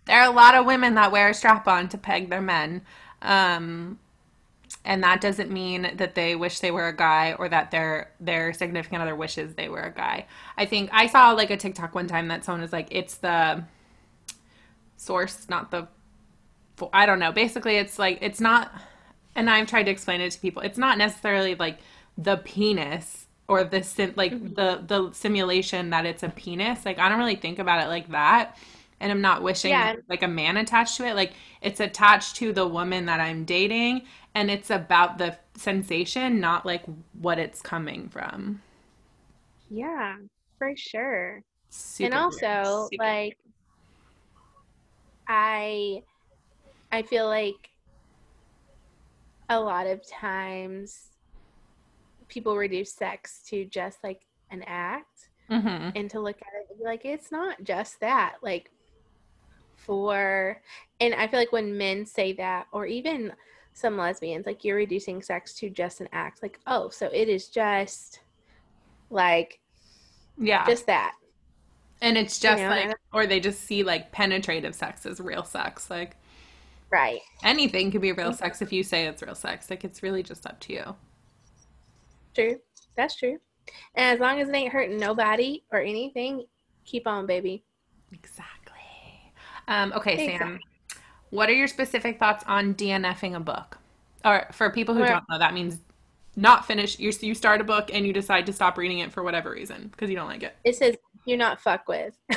[0.06, 2.82] there are a lot of women that wear a strap on to peg their men,
[3.22, 3.98] um,
[4.84, 8.52] and that doesn't mean that they wish they were a guy or that their their
[8.52, 10.26] significant other wishes they were a guy.
[10.56, 13.64] I think I saw like a TikTok one time that someone was like, "It's the
[14.96, 15.88] source, not the."
[16.92, 17.32] I don't know.
[17.32, 18.72] Basically, it's like it's not,
[19.34, 20.62] and I've tried to explain it to people.
[20.62, 21.78] It's not necessarily like
[22.18, 26.84] the penis or the sim, like the the simulation that it's a penis.
[26.84, 28.56] Like I don't really think about it like that,
[29.00, 29.94] and I'm not wishing Yeah.
[30.08, 31.14] like a man attached to it.
[31.16, 34.02] Like it's attached to the woman that I'm dating,
[34.34, 36.84] and it's about the sensation, not like
[37.20, 38.62] what it's coming from.
[39.68, 40.16] Yeah,
[40.58, 41.42] for sure.
[41.68, 43.38] Super and also like
[45.28, 46.02] I
[46.92, 47.70] I feel like
[49.48, 51.10] a lot of times
[52.28, 55.94] people reduce sex to just like an act Mhm.
[55.94, 58.70] and to look at it like it's not just that like
[59.84, 60.60] for
[61.00, 63.32] and I feel like when men say that or even
[63.72, 67.48] some lesbians like you're reducing sex to just an act like oh so it is
[67.48, 68.20] just
[69.10, 69.60] like
[70.38, 71.14] yeah, just that
[72.04, 75.88] and it's just know, like, or they just see like penetrative sex as real sex,
[75.88, 76.16] like.
[76.90, 78.36] right Anything can be real mm-hmm.
[78.36, 79.70] sex if you say it's real sex.
[79.70, 80.94] Like it's really just up to you.
[82.34, 82.60] True.
[82.94, 83.38] That's true.
[83.94, 86.44] And as long as it ain't hurting nobody or anything,
[86.84, 87.64] keep on, baby.
[88.12, 88.53] Exactly.
[89.68, 90.28] Um, okay, Sam.
[90.34, 90.58] Exactly.
[91.30, 93.78] What are your specific thoughts on DNFing a book?
[94.24, 95.78] Or for people who don't know, that means
[96.36, 96.98] not finish.
[96.98, 99.88] You you start a book and you decide to stop reading it for whatever reason
[99.88, 100.56] because you don't like it.
[100.64, 100.96] It says
[101.26, 102.16] do not fuck with.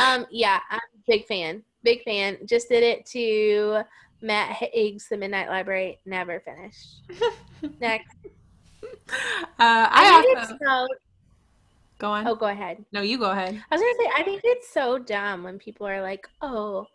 [0.00, 1.62] um, yeah, I'm a big fan.
[1.82, 2.38] Big fan.
[2.46, 3.82] Just did it to
[4.20, 6.00] Matt Haig's, The Midnight Library.
[6.06, 7.02] Never finished.
[7.80, 8.16] Next.
[8.82, 9.08] Uh,
[9.58, 10.88] I I also so.
[11.98, 12.26] Go on.
[12.26, 12.84] Oh, go ahead.
[12.92, 13.62] No, you go ahead.
[13.70, 16.86] I was gonna say I think it's so dumb when people are like, "Oh,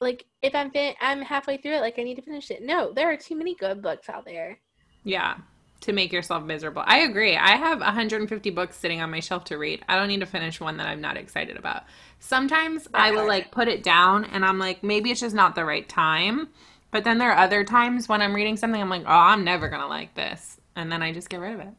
[0.00, 2.92] like if I'm fin- I'm halfway through it, like I need to finish it." No,
[2.92, 4.58] there are too many good books out there.
[5.04, 5.36] Yeah,
[5.80, 6.82] to make yourself miserable.
[6.84, 7.36] I agree.
[7.36, 9.84] I have 150 books sitting on my shelf to read.
[9.88, 11.84] I don't need to finish one that I'm not excited about.
[12.18, 15.64] Sometimes I will like put it down and I'm like, maybe it's just not the
[15.64, 16.48] right time.
[16.90, 19.68] But then there are other times when I'm reading something, I'm like, oh, I'm never
[19.68, 20.58] going to like this.
[20.74, 21.74] And then I just get rid of it.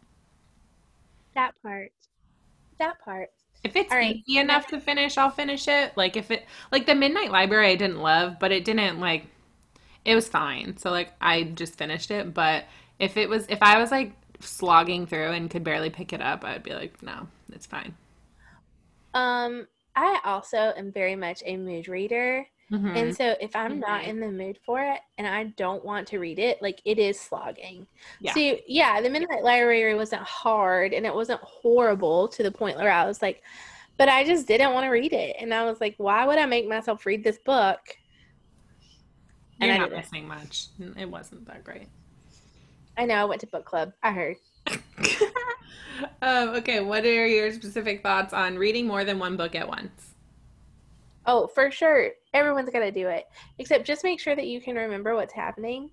[1.36, 1.92] That part.
[2.80, 3.30] That part.
[3.64, 4.16] If it's All right.
[4.26, 5.96] easy enough to finish, I'll finish it.
[5.98, 9.26] Like if it, like the Midnight Library, I didn't love, but it didn't like,
[10.06, 10.78] it was fine.
[10.78, 12.34] So like I just finished it.
[12.34, 12.66] But
[13.00, 16.46] if it was, if I was like slogging through and could barely pick it up,
[16.46, 17.96] I'd be like, no, it's fine.
[19.14, 22.48] Um, I also am very much a mood reader.
[22.72, 22.96] Mhm.
[22.96, 24.08] And so if I'm not Mhm.
[24.08, 27.20] in the mood for it and I don't want to read it, like it is
[27.20, 27.88] slogging.
[28.20, 28.34] Yeah.
[28.34, 32.92] See, yeah, the Midnight Library wasn't hard and it wasn't horrible to the point where
[32.92, 33.42] I was like,
[33.98, 35.36] but I just didn't want to read it.
[35.40, 37.80] And I was like, why would I make myself read this book?
[39.60, 40.02] And You're I not didn't.
[40.04, 40.68] missing much.
[40.96, 41.88] It wasn't that great.
[42.98, 43.94] I know I went to book club.
[44.04, 44.38] I heard.
[46.22, 50.09] um, okay, what are your specific thoughts on reading more than one book at once?
[51.30, 52.10] Oh, for sure.
[52.34, 53.26] Everyone's got to do it.
[53.60, 55.92] Except just make sure that you can remember what's happening.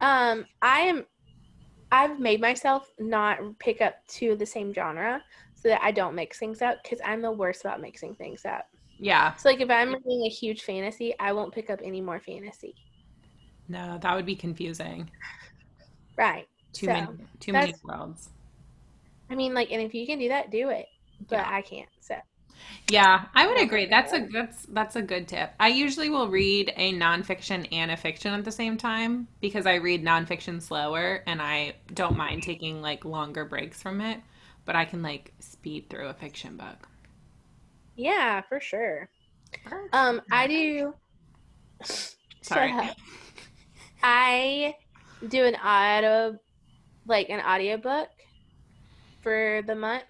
[0.00, 1.06] Um, I am
[1.90, 5.20] I've made myself not pick up two of the same genre
[5.56, 8.68] so that I don't mix things up cuz I'm the worst about mixing things up.
[9.00, 12.20] Yeah, So like if I'm reading a huge fantasy, I won't pick up any more
[12.20, 12.76] fantasy.
[13.68, 15.10] no, that would be confusing.
[16.16, 16.46] Right.
[16.72, 17.08] Too So, many,
[17.40, 18.30] too many worlds.
[19.30, 20.86] I mean like and if you can do that, do it.
[21.28, 21.48] But Yeah.
[21.48, 21.88] I can't.
[22.00, 22.16] So
[22.88, 23.86] Yeah, I would agree.
[23.86, 25.52] That's a that's that's a good tip.
[25.60, 29.74] I usually will read a nonfiction and a fiction at the same time because I
[29.76, 34.20] read nonfiction slower and I don't mind taking like longer breaks from it,
[34.64, 36.88] but I can like speed through a fiction book.
[37.96, 39.08] yeah, for sure.
[39.92, 40.94] Um I do
[42.42, 42.74] Sorry.
[44.02, 44.76] I
[45.26, 46.38] do an auto
[47.06, 48.10] like an audiobook
[49.22, 50.04] for the month.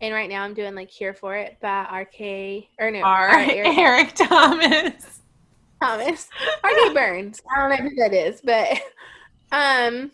[0.00, 3.30] And right now I'm doing like Here for It by RK or no R.
[3.30, 5.20] Eric Eric Thomas.
[5.82, 6.28] Thomas.
[6.64, 7.40] RK Burns.
[7.54, 8.78] I don't know who that is, but
[9.52, 10.10] um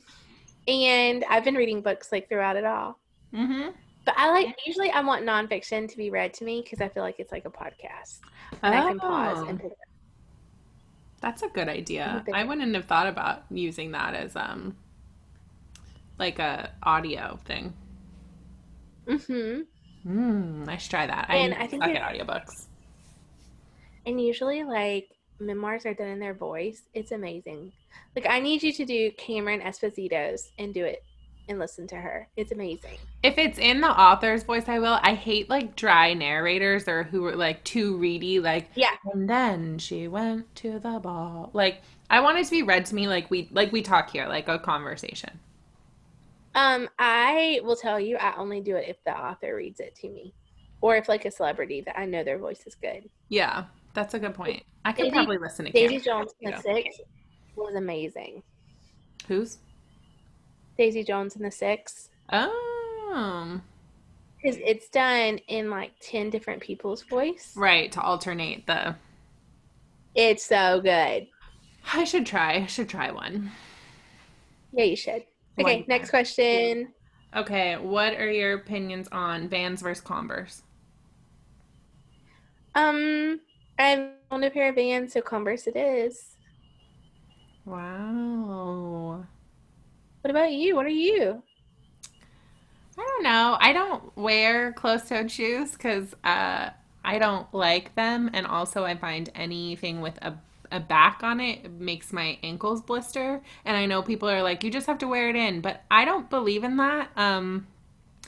[0.67, 2.99] and I've been reading books like throughout it all.
[3.35, 3.71] Mm-hmm.
[4.07, 7.03] But I like usually I want nonfiction to be read to me because I feel
[7.03, 8.21] like it's like a podcast.
[8.63, 9.49] And I can pause Oh.
[9.49, 9.79] and pick it
[11.21, 12.25] That's a good idea.
[12.33, 14.77] I wouldn't have thought about using that as um
[16.19, 17.75] like a audio thing.
[19.11, 19.21] up.
[20.05, 21.27] Hmm Mm, I should try that.
[21.31, 22.67] And I, I think suck it- audiobooks.
[24.07, 25.09] And usually, like
[25.41, 26.83] memoirs are done in their voice.
[26.95, 27.73] It's amazing.
[28.15, 31.03] Like I need you to do Cameron Esposito's and do it
[31.49, 32.29] and listen to her.
[32.37, 32.99] It's amazing.
[33.23, 34.99] If it's in the author's voice, I will.
[35.03, 38.91] I hate like dry narrators or who are like too reedy, like Yeah.
[39.13, 41.51] and then she went to the ball.
[41.55, 41.81] Like
[42.11, 44.49] I want it to be read to me like we like we talk here, like
[44.49, 45.41] a conversation.
[46.55, 50.09] Um, I will tell you, I only do it if the author reads it to
[50.09, 50.35] me,
[50.81, 53.09] or if like a celebrity that I know their voice is good.
[53.29, 54.63] Yeah, that's a good point.
[54.85, 55.99] I could Daisy- probably listen to Daisy.
[56.01, 57.01] Jones in the Six
[57.57, 58.43] was amazing.
[59.27, 59.59] Who's?
[60.79, 62.11] Daisy Jones and the Six.
[62.33, 63.61] Oh,
[64.37, 67.53] Because it's done in like 10 different people's voice.
[67.57, 67.91] right.
[67.93, 68.95] To alternate the.
[70.15, 71.27] It's so good.
[71.93, 72.55] I should try.
[72.55, 73.51] I should try one.
[74.73, 75.25] Yeah, you should.
[75.59, 76.93] Okay, One next question.
[77.37, 80.63] Okay, what are your opinions on Vans versus Converse?
[82.75, 83.41] Um,
[83.79, 86.37] I own a pair of Vans, so Converse it is.
[87.65, 89.25] Wow.
[90.21, 90.77] What about you?
[90.77, 91.43] What are you?
[92.97, 93.57] I don't know.
[93.61, 96.71] I don't wear closed-toed shoes because uh,
[97.05, 100.35] I don't like them, and also I find anything with a
[100.73, 103.43] a back on it makes my ankles blister.
[103.65, 106.05] And I know people are like, you just have to wear it in, but I
[106.05, 107.11] don't believe in that.
[107.17, 107.67] Um,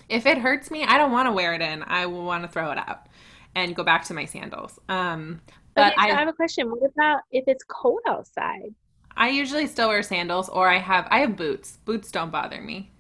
[0.09, 1.83] if it hurts me, I don't want to wear it in.
[1.83, 3.07] I will want to throw it out
[3.55, 4.79] and go back to my sandals.
[4.89, 5.41] Um,
[5.75, 6.71] but okay, so I I have a question.
[6.71, 8.75] What about if it's cold outside?
[9.17, 11.79] I usually still wear sandals, or I have I have boots.
[11.85, 12.91] Boots don't bother me.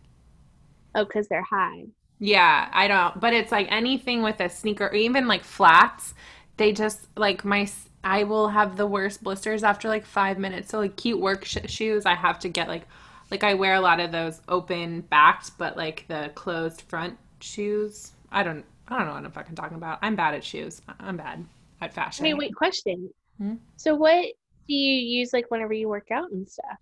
[0.95, 1.84] Oh, because they're high.
[2.18, 6.14] Yeah, I don't, but it's like anything with a sneaker, or even like flats,
[6.57, 7.68] they just like my,
[8.05, 10.70] I will have the worst blisters after like five minutes.
[10.70, 12.86] So like cute work sh shoes, I have to get like,
[13.30, 18.12] like I wear a lot of those open backed, but like the closed front shoes.
[18.30, 19.99] I don't, I don't know what I'm fucking talking about.
[20.03, 20.82] I'm bad at shoes.
[21.01, 21.44] I'm bad
[21.80, 22.24] at fashion.
[22.24, 23.11] Wait, wait, question.
[23.38, 23.55] Hmm?
[23.76, 24.24] So what
[24.68, 26.78] do you use like whenever you work out and stuff?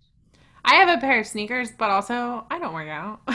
[0.63, 3.21] I have a pair of sneakers, but also I don't work out.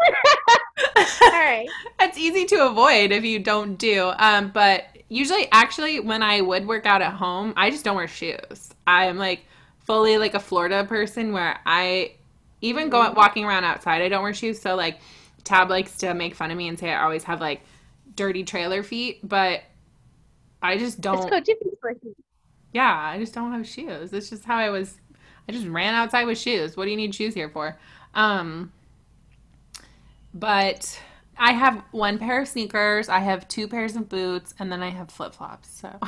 [1.22, 1.68] All right.
[1.98, 4.12] That's easy to avoid if you don't do.
[4.18, 8.08] Um, but usually, actually, when I would work out at home, I just don't wear
[8.08, 8.70] shoes.
[8.86, 9.44] I'm like
[9.80, 12.12] fully like a Florida person where I
[12.62, 14.60] even go walking around outside, I don't wear shoes.
[14.60, 15.00] So like,
[15.44, 17.62] Tab likes to make fun of me and say I always have like
[18.14, 19.62] dirty trailer feet, but
[20.62, 21.28] I just don't.
[21.28, 22.14] go Jiffy's working.
[22.72, 24.12] Yeah, I just don't have shoes.
[24.12, 24.96] It's just how I was.
[25.48, 26.76] I just ran outside with shoes.
[26.76, 27.76] What do you need shoes here for?
[28.14, 28.72] Um,
[30.32, 31.00] but
[31.40, 34.90] I have one pair of sneakers, I have two pairs of boots, and then I
[34.90, 35.70] have flip flops.
[35.80, 36.00] So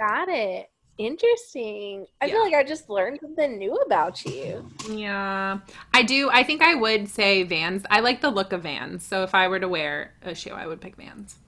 [0.00, 0.68] Got it.
[0.98, 2.06] Interesting.
[2.20, 2.32] I Yeah.
[2.32, 4.72] feel like I just learned something new about you.
[4.88, 5.58] yeah,
[5.94, 6.30] I do.
[6.30, 7.84] I think I would say Vans.
[7.90, 9.04] I like the look of Vans.
[9.06, 11.38] So if I were to wear a shoe, I would pick Vans.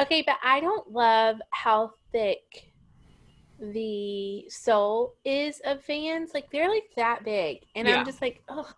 [0.00, 2.72] Okay, but I don't love how thick
[3.58, 6.32] the sole is of Vans.
[6.34, 7.96] Like they're like that big, and Yeah.
[7.98, 8.70] I'm just like, oh,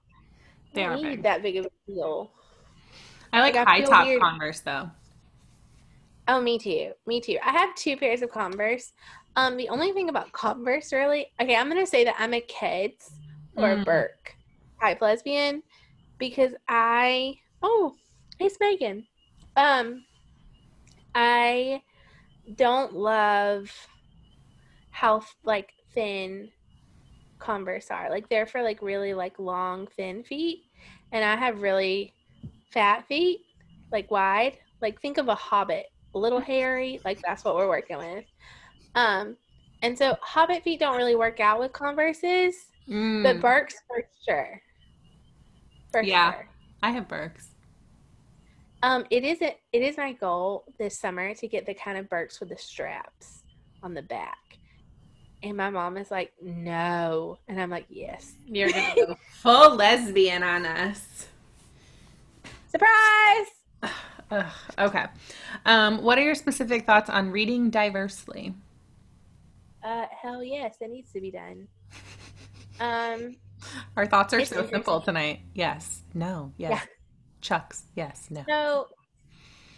[0.75, 1.23] They I are need big.
[1.25, 2.33] that big of a heel.
[3.37, 4.21] I like, Like, I high top weird.
[4.21, 4.91] Converse though.
[6.29, 6.93] Oh, me too.
[7.07, 7.39] Me too.
[7.45, 8.93] I have two pairs of Converse.
[9.37, 13.11] Um, the only thing about Converse, really, okay, I'm gonna say that I'm a Keds
[13.57, 13.85] or Mm.
[13.85, 14.35] Birk
[14.81, 15.63] type lesbian
[16.19, 17.95] because I oh,
[18.39, 19.07] hey Megan.
[19.57, 20.05] Um,
[21.15, 21.83] I
[22.55, 23.71] don't love
[24.91, 26.51] how like thin
[27.39, 28.09] Converse are.
[28.09, 30.65] Like they're for like really like long thin feet,
[31.13, 32.15] and I have really
[32.77, 33.41] fat feet,
[33.91, 34.59] like wide.
[34.83, 37.01] Like think of a hobbit, a little hairy.
[37.07, 38.25] Like that's what we're working with.
[38.95, 39.37] Um,
[39.83, 42.55] and so hobbit feet don't really work out with Converses,
[42.89, 44.61] Mm, but Birks for sure.
[45.91, 46.35] For Yeah.
[46.35, 46.49] sure.
[46.83, 47.49] I have Birks.
[48.83, 52.09] Um, it is a, it is my goal this summer to get the kind of
[52.11, 53.43] Birks with the straps
[53.83, 54.37] on the back.
[55.43, 57.39] And my mom is like, no.
[57.49, 58.35] And I'm like, yes.
[58.47, 61.29] You're gonna go full lesbian on us.
[62.69, 63.47] Surprise!
[64.31, 65.05] Ugh, okay.
[65.65, 68.55] Um, what are your specific thoughts on reading diversely?
[69.85, 71.69] Uh, hell yes, it needs to be done.
[72.81, 73.37] Um,
[73.97, 75.41] Our thoughts are so simple tonight.
[75.55, 76.03] Yes.
[76.13, 76.53] No.
[76.57, 76.71] Yes.
[76.73, 76.81] Yeah.
[77.41, 77.85] Chucks.
[77.95, 78.27] Yes.
[78.31, 78.45] No.
[78.49, 78.89] so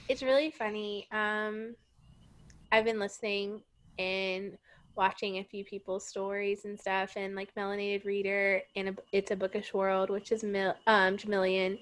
[0.08, 1.06] it's really funny.
[1.12, 1.74] Um,
[2.72, 3.62] I've been listening
[3.98, 4.56] and
[4.96, 9.36] watching a few people's stories and stuff, and like Melanated Reader and a, It's a
[9.36, 11.78] Bookish World, which is Mil- um Jamilian,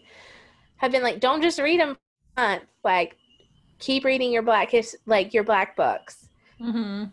[0.79, 1.97] have been like, don't just read them,
[2.37, 2.64] month.
[2.85, 3.16] like
[3.79, 6.29] keep reading your black his- like your black books.
[6.61, 7.05] Mm-hmm.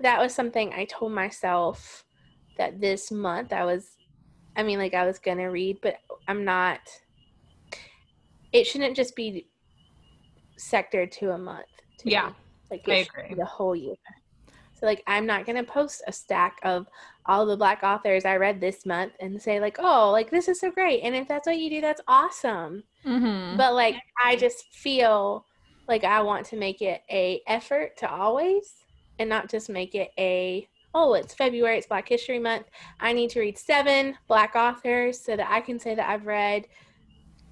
[0.00, 2.04] that was something I told myself
[2.58, 3.96] that this month I was
[4.56, 6.80] I mean like I was going to read but I'm not
[8.52, 9.46] it shouldn't just be
[10.58, 11.66] sectored to a month
[11.98, 12.32] to Yeah, me.
[12.70, 13.28] like I agree.
[13.30, 13.96] be the whole year
[14.78, 16.86] So like I'm not gonna post a stack of
[17.24, 20.60] all the black authors I read this month and say like, oh, like this is
[20.60, 21.00] so great.
[21.02, 22.84] And if that's what you do, that's awesome.
[23.04, 23.56] Mm-hmm.
[23.56, 25.46] But like I just feel
[25.88, 28.74] like I want to make it a effort to always
[29.18, 32.66] and not just make it a oh, it's February, it's Black History Month.
[33.00, 36.66] I need to read seven black authors so that I can say that I've read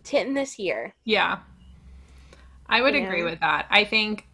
[0.05, 0.95] 10 this year.
[1.05, 1.41] Yeah.
[2.70, 3.66] I would You agree with that.
[3.68, 4.27] I think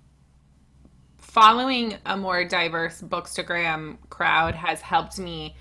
[1.30, 5.54] following a more diverse bookstagram crowd has helped me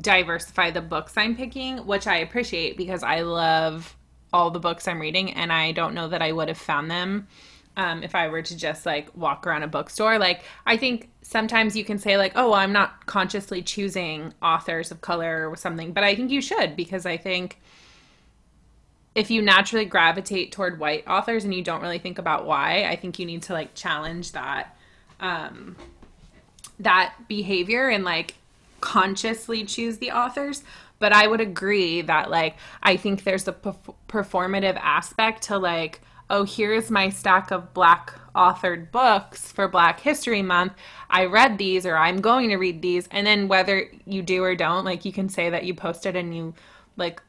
[0.00, 3.96] diversify the books I'm picking, which I appreciate because I love
[4.32, 7.26] all the books I'm reading and I don't know that I would have found them
[7.76, 10.16] um, if I were to just like walk around a bookstore.
[10.16, 14.92] Like, I think sometimes you can say, like, oh, well, I'm not consciously choosing authors
[14.92, 17.60] of color or something, but I think you should because I think
[19.16, 22.94] if you naturally gravitate toward white authors and you don't really think about why, I
[22.94, 24.76] think you need to like challenge that
[25.20, 25.76] um
[26.78, 28.34] that behavior and like
[28.80, 30.62] consciously choose the authors.
[30.98, 36.00] But I would agree that like I think there's a perf- performative aspect to like
[36.28, 40.74] oh here's my stack of black authored books for Black History Month.
[41.08, 44.54] I read these or I'm going to read these and then whether you do or
[44.54, 46.54] don't like you can say that you posted and you
[46.96, 47.20] like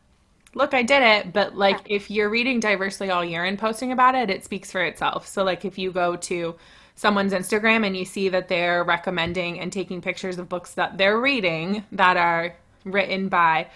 [0.53, 1.33] look, I did it.
[1.33, 4.81] But like, if you're reading diversely all year and posting about it, it speaks for
[4.81, 5.27] itself.
[5.27, 6.55] So, like, if you go to
[7.01, 11.19] someone's Instagram and you see that they're recommending and taking pictures of books that they're
[11.19, 13.67] reading that are written by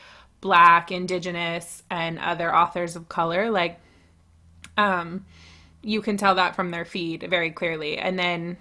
[0.41, 3.80] Black, Indigenous, and other authors of color, like,
[4.78, 5.26] um,
[5.82, 7.97] you can tell that from their feed very clearly.
[7.97, 8.57] And then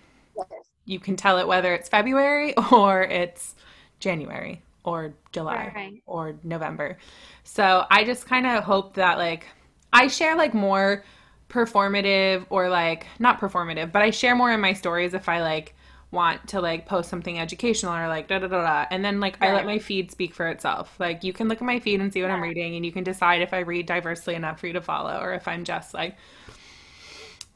[0.87, 3.55] you can tell it whether it's February or it's
[4.01, 6.03] January or July Right.
[6.07, 6.97] or November.
[7.43, 9.47] So I just kind of hope that like
[9.93, 11.05] I share like more
[11.49, 15.75] performative or like not performative, but I share more in my stories if I like
[16.11, 19.37] want to like post something educational or like da da da da and then like
[19.43, 20.99] I let my feed speak for itself.
[21.01, 23.05] Like you can look at my feed and see what I'm reading and you can
[23.05, 26.17] decide if I read diversely enough for you to follow or if I'm just like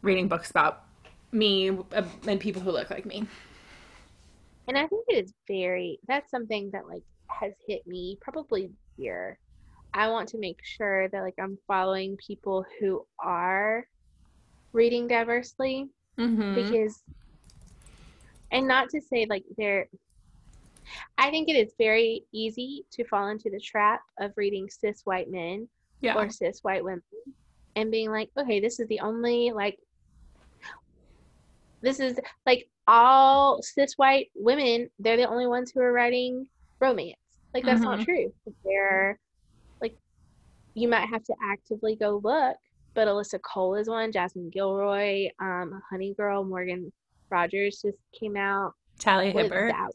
[0.03, 0.84] reading books about
[1.32, 3.26] me uh, and people who look like me.
[4.66, 9.39] And I think it is very, that's something that like has hit me probably here.
[9.95, 13.86] I want to make sure that like I'm following people who are
[14.72, 16.55] reading diversely Mhm.
[16.55, 17.03] because,
[18.51, 19.89] and not to say like they're,
[21.16, 25.30] I think it is very easy to fall into the trap of reading cis white
[25.30, 25.68] men
[26.01, 26.14] Yeah.
[26.16, 27.03] or cis white women
[27.76, 29.78] and being like, okay, this is the only like
[31.80, 36.49] this is like all cis white women, they're the only ones who are writing
[36.80, 37.16] romance.
[37.55, 38.05] Like that's not Mhm.
[38.05, 38.34] true.
[38.64, 39.18] They're
[40.75, 42.57] you might have to actively go look,
[42.95, 46.93] but Alyssa Cole is one, Jasmine Guillory, um, Honey Girl, Morgan
[47.31, 49.73] Rogers just came out Talia Hibbert.
[49.73, 49.93] that.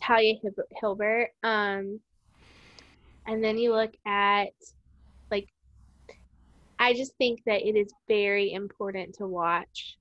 [0.00, 1.30] Talia Hib- Hilbert.
[1.42, 2.00] Um,
[3.26, 4.48] and then you look at
[5.30, 5.48] like,
[6.78, 9.96] I just think that it is very important to watch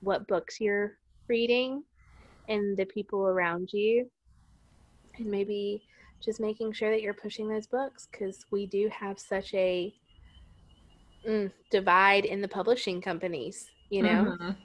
[0.00, 1.82] what books you're reading
[2.48, 4.10] and the people around you,
[5.16, 5.82] and maybe
[6.26, 9.94] just making sure that you're pushing those books because we do have such a
[11.26, 14.36] mm, divide in the publishing companies, you know.
[14.38, 14.56] Mhm.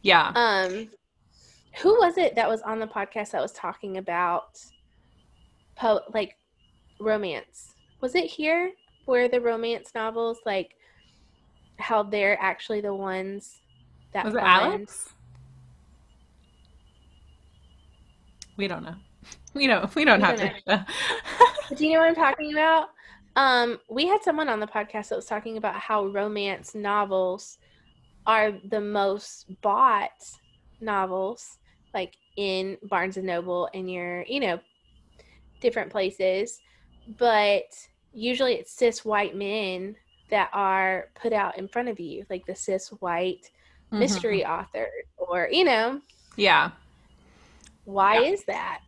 [0.00, 0.32] Yeah.
[0.34, 0.88] Um,
[1.82, 4.58] who was it that was on the podcast that was talking about,
[5.76, 6.38] po- like,
[6.98, 7.74] romance?
[8.00, 8.72] Was it here
[9.04, 10.76] where the romance novels, like,
[11.78, 13.60] how they're actually the ones
[14.12, 15.12] that Was it Alex?
[18.56, 18.96] We don't know.
[19.60, 19.94] We don't.
[19.94, 20.86] We don't We have don't to.
[21.74, 22.88] Do you know what I'm talking about?
[23.36, 27.58] Um, we had someone on the podcast that was talking about how romance novels
[28.26, 30.10] are the most bought
[30.80, 31.58] novels,
[31.94, 34.60] like in Barnes and Noble and your, you know,
[35.60, 36.60] different places.
[37.18, 37.64] But
[38.12, 39.96] usually it's cis white men
[40.28, 43.50] that are put out in front of you, like the cis white
[43.92, 46.00] mystery author, or, you know,
[46.36, 46.72] Yeah.
[47.84, 48.30] why Yeah.
[48.30, 48.80] is that?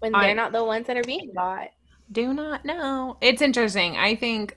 [0.00, 1.68] When they're not the ones that are being bought.
[2.10, 3.16] Do not know.
[3.20, 3.96] It's interesting.
[3.96, 4.56] I think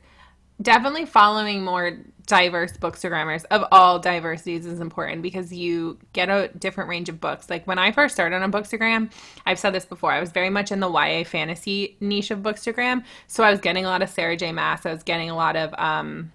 [0.62, 6.88] definitely following more diverse bookstagrammers of all diversities is important because you get a different
[6.88, 7.50] range of books.
[7.50, 9.12] Like when I first started on Bookstagram,
[9.48, 13.04] I've said this before, I was very much in the YA fantasy niche of Bookstagram.
[13.26, 14.52] So I was getting a lot of Sarah J.
[14.52, 14.86] Maas.
[14.86, 16.32] I was getting a lot of um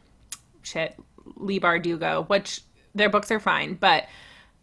[0.62, 0.98] shit,
[1.36, 2.62] Leigh Bardugo, which
[2.94, 4.06] their books are fine, but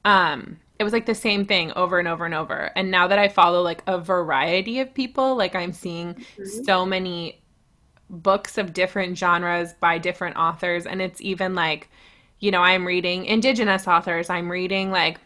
[0.04, 2.72] um it was like the same thing over and over and over.
[2.76, 6.66] And now that I follow like a variety of people, like I'm seeing Mhm.
[6.66, 7.40] so many
[8.10, 11.88] books of different genres by different authors and it's even like
[12.40, 15.18] you know i'm reading indigenous authors i'm reading like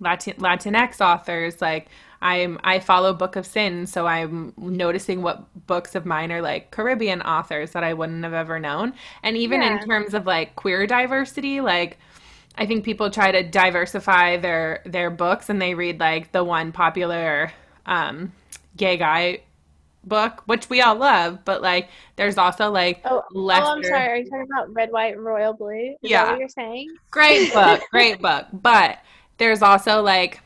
[0.00, 1.62] Latin Latinx authors.
[1.62, 1.88] Like
[2.20, 6.70] I'm I follow Book of Sin, so I'm noticing what books of mine are like
[6.70, 8.92] Caribbean authors that I wouldn't have ever known.
[9.22, 9.72] And even Yeah.
[9.80, 11.98] in terms of like queer diversity, like
[12.58, 16.72] I think people try to diversify their their books and they read like the one
[16.72, 17.52] popular
[17.86, 18.32] um
[18.76, 19.40] gay guy
[20.04, 24.08] book, which we all love, but like there's also like Oh, oh, I'm sorry.
[24.08, 25.96] Are you talking about Red, White, and Royal Blue?
[26.02, 26.30] Is Yeah.
[26.30, 26.94] what you're saying?
[27.10, 28.46] Great book, great book.
[28.52, 28.98] But
[29.38, 30.40] there's also like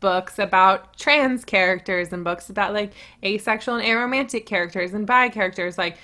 [0.00, 2.92] books about trans characters and books about like
[3.24, 5.76] asexual and aromantic characters and bi characters.
[5.78, 5.98] Like,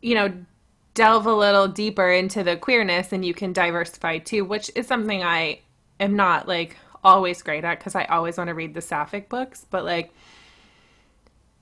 [0.00, 0.32] you know,
[0.94, 5.22] delve a little deeper into the queerness and you can diversify too, which is something
[5.22, 5.60] I
[6.00, 9.66] am not like always great at because I always want to read the sapphic books.
[9.68, 10.12] But like,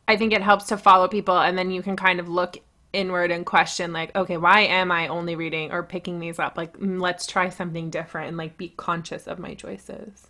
[0.07, 2.59] I think it helps to follow people and then you can kind of look
[2.93, 6.77] inward and question like okay why am i only reading or picking these up like
[6.77, 10.27] mm, let's try something different and like be conscious of my choices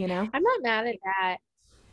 [0.00, 1.36] you know I'm not mad at that.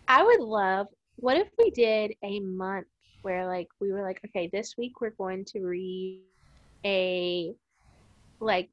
[0.08, 0.88] I would love,
[1.18, 2.88] what if we did a month
[3.28, 6.22] where like we were like, okay, this week we're going to read
[6.86, 7.54] a
[8.40, 8.70] like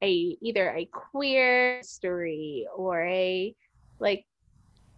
[0.00, 3.52] a either a queer story or a
[3.98, 4.24] like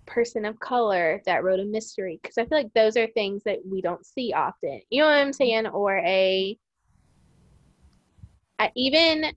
[0.04, 3.60] person of color that wrote a mystery because I feel like those are things that
[3.64, 4.82] we don't see often.
[4.90, 5.68] You know what I'm saying?
[5.68, 6.58] Or a,
[8.60, 9.32] a even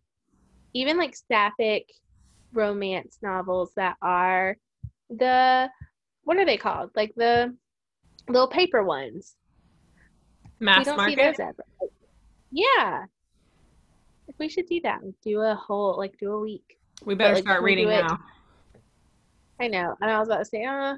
[0.73, 1.89] even like sapphic
[2.51, 4.57] romance novels that are
[5.09, 5.69] the
[6.25, 6.89] what are they called?
[6.97, 7.55] Like the
[8.27, 9.35] little paper ones.
[10.59, 11.65] We mass don't see market those ever.
[12.51, 13.05] Yeah.
[14.27, 16.77] If we should do that, do a whole like do a week.
[17.05, 18.19] we better like, start we reading now
[19.59, 19.95] I know.
[20.01, 20.95] And I was about to say, uh,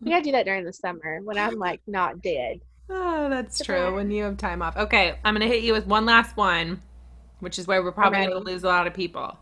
[0.00, 2.60] we gotta do that during the summer when I'm like not dead.
[2.90, 6.04] oh that's true when you have time off okay i'm gonna hit you with one
[6.04, 6.82] last one
[7.40, 9.38] which is where we're probably gonna lose a lot of people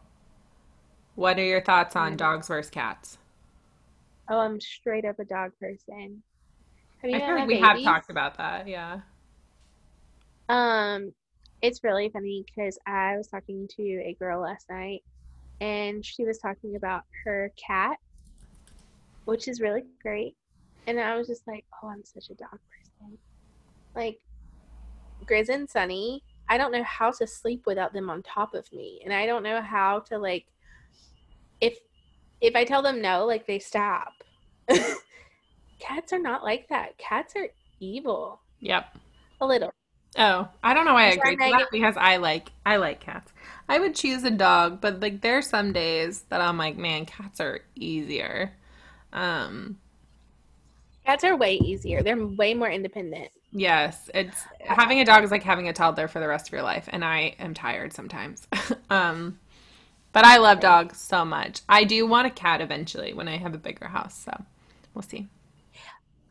[1.16, 3.18] what are your thoughts on dogs versus cats
[4.28, 6.22] Oh, I'm straight up a dog person.
[7.04, 9.00] I feel like we have talked about that yeah
[10.48, 11.14] Um,
[11.62, 15.02] it's really funny because I was talking to a girl last night
[15.60, 17.96] and she was talking about her cat,
[19.24, 20.34] which is really great.
[20.86, 23.18] And I was just like, oh, I'm such a dog person.
[23.94, 24.18] Like,
[25.24, 29.00] Grizz and Sunny, I don't know how to sleep without them on top of me.
[29.04, 30.46] And I don't know how to, like,
[31.60, 31.78] if
[32.40, 34.12] if I tell them no, like they stop.
[35.82, 36.96] Cats are not like that.
[36.98, 37.48] Cats are
[37.80, 38.40] evil.
[38.60, 38.96] yep
[39.40, 39.72] A little.
[40.18, 43.00] Oh, I don't know why I I'm agree to that because I like I like
[43.00, 43.32] cats.
[43.68, 47.06] I would choose a dog, but like there are some days that I'm like, man,
[47.06, 48.52] cats are easier.
[49.12, 49.78] Um,
[51.04, 52.02] Cats are way easier.
[52.02, 53.30] They're way more independent.
[53.52, 56.62] yes, it's having a dog is like having a toddler for the rest of your
[56.62, 58.46] life, and I am tired sometimes.
[58.90, 59.38] Um,
[60.12, 61.62] but I love dogs so much.
[61.68, 64.44] I do want a cat eventually when I have a bigger house, so
[64.94, 65.28] we'll see.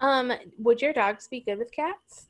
[0.02, 2.26] Um, would your dogs be good with cats?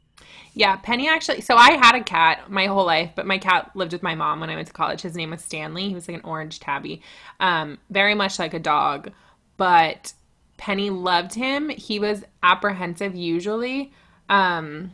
[0.53, 1.41] Yeah, Penny actually.
[1.41, 4.39] So I had a cat my whole life, but my cat lived with my mom
[4.39, 5.01] when I went to college.
[5.01, 5.87] His name was Stanley.
[5.87, 7.01] He was like an orange tabby,
[7.39, 9.11] um, very much like a dog.
[9.57, 10.13] But
[10.57, 11.69] Penny loved him.
[11.69, 13.93] He was apprehensive usually,
[14.29, 14.91] um,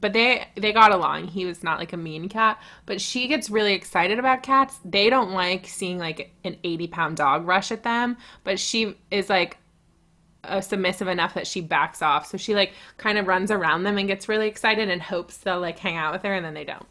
[0.00, 1.28] but they they got along.
[1.28, 4.78] He was not like a mean cat, but she gets really excited about cats.
[4.84, 9.28] They don't like seeing like an eighty pound dog rush at them, but she is
[9.28, 9.56] like
[10.44, 12.26] uh, submissive enough that she backs off.
[12.26, 15.60] So she like kind of runs around them and gets really excited and hopes they'll
[15.60, 16.86] like hang out with her, and then they don't.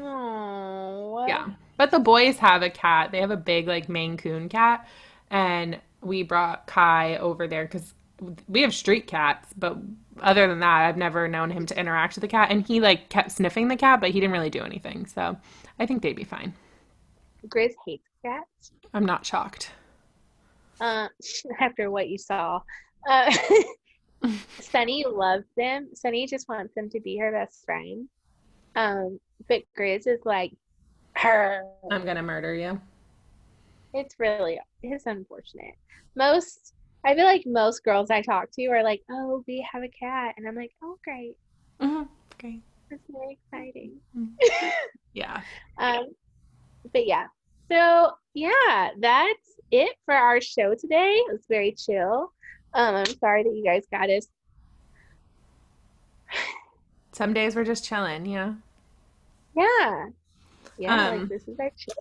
[0.00, 1.50] Oh, Yeah.
[1.76, 3.10] But the boys have a cat.
[3.10, 4.88] They have a big like Maine Coon cat,
[5.30, 7.94] and we brought Kai over there because
[8.48, 9.52] we have street cats.
[9.56, 9.78] But
[10.20, 13.08] other than that, I've never known him to interact with the cat, and he like
[13.08, 15.06] kept sniffing the cat, but he didn't really do anything.
[15.06, 15.36] So
[15.78, 16.54] I think they'd be fine.
[17.48, 18.70] Grizz hates cats.
[18.94, 19.70] I'm not shocked.
[20.84, 21.08] Uh,
[21.60, 22.60] after what you saw,
[23.08, 23.34] uh,
[24.60, 25.88] Sunny loves them.
[25.94, 28.06] Sunny just wants them to be her best friend.
[28.76, 29.18] Um,
[29.48, 30.52] but Grizz is like,
[31.16, 31.62] her.
[31.90, 32.80] I'm gonna murder you.
[33.94, 35.74] It's really it's unfortunate.
[36.16, 36.74] Most
[37.06, 40.34] I feel like most girls I talk to are like, "Oh, we have a cat,"
[40.36, 41.36] and I'm like, "Oh, great,
[41.80, 42.02] hmm
[42.34, 42.60] Okay.
[42.90, 44.00] that's very exciting."
[45.14, 45.42] Yeah.
[45.78, 46.06] Um,
[46.92, 47.26] but yeah,
[47.70, 51.14] so yeah, that's it for our show today.
[51.28, 52.32] It was very chill.
[52.74, 54.26] Um, I'm sorry that you guys got us.
[57.12, 58.56] Some days we're just chilling, you know.
[59.56, 60.06] Yeah,
[60.78, 61.94] yeah, Um, like this is our chill.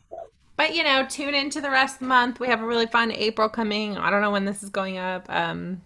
[0.56, 2.40] But you know, tune into the rest of the month.
[2.40, 3.98] We have a really fun April coming.
[3.98, 5.26] I don't know when this is going up.
[5.30, 5.82] Um,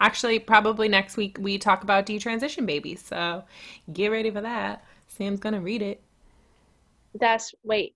[0.00, 3.02] actually, probably next week we talk about detransition babies.
[3.04, 3.44] So
[3.92, 4.84] get ready for that.
[5.08, 6.02] Sam's gonna read it.
[7.14, 7.94] That's wait.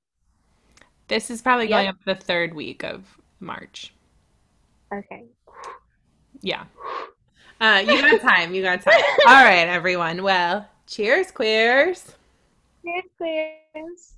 [1.09, 3.93] This is probably going up the third week of March.
[4.93, 5.25] Okay.
[6.41, 6.65] Yeah.
[7.61, 8.55] Uh, you got time.
[8.55, 8.95] You got time.
[9.27, 10.23] All right, everyone.
[10.23, 12.15] Well, cheers, queers.
[12.85, 14.15] Cheers, queers.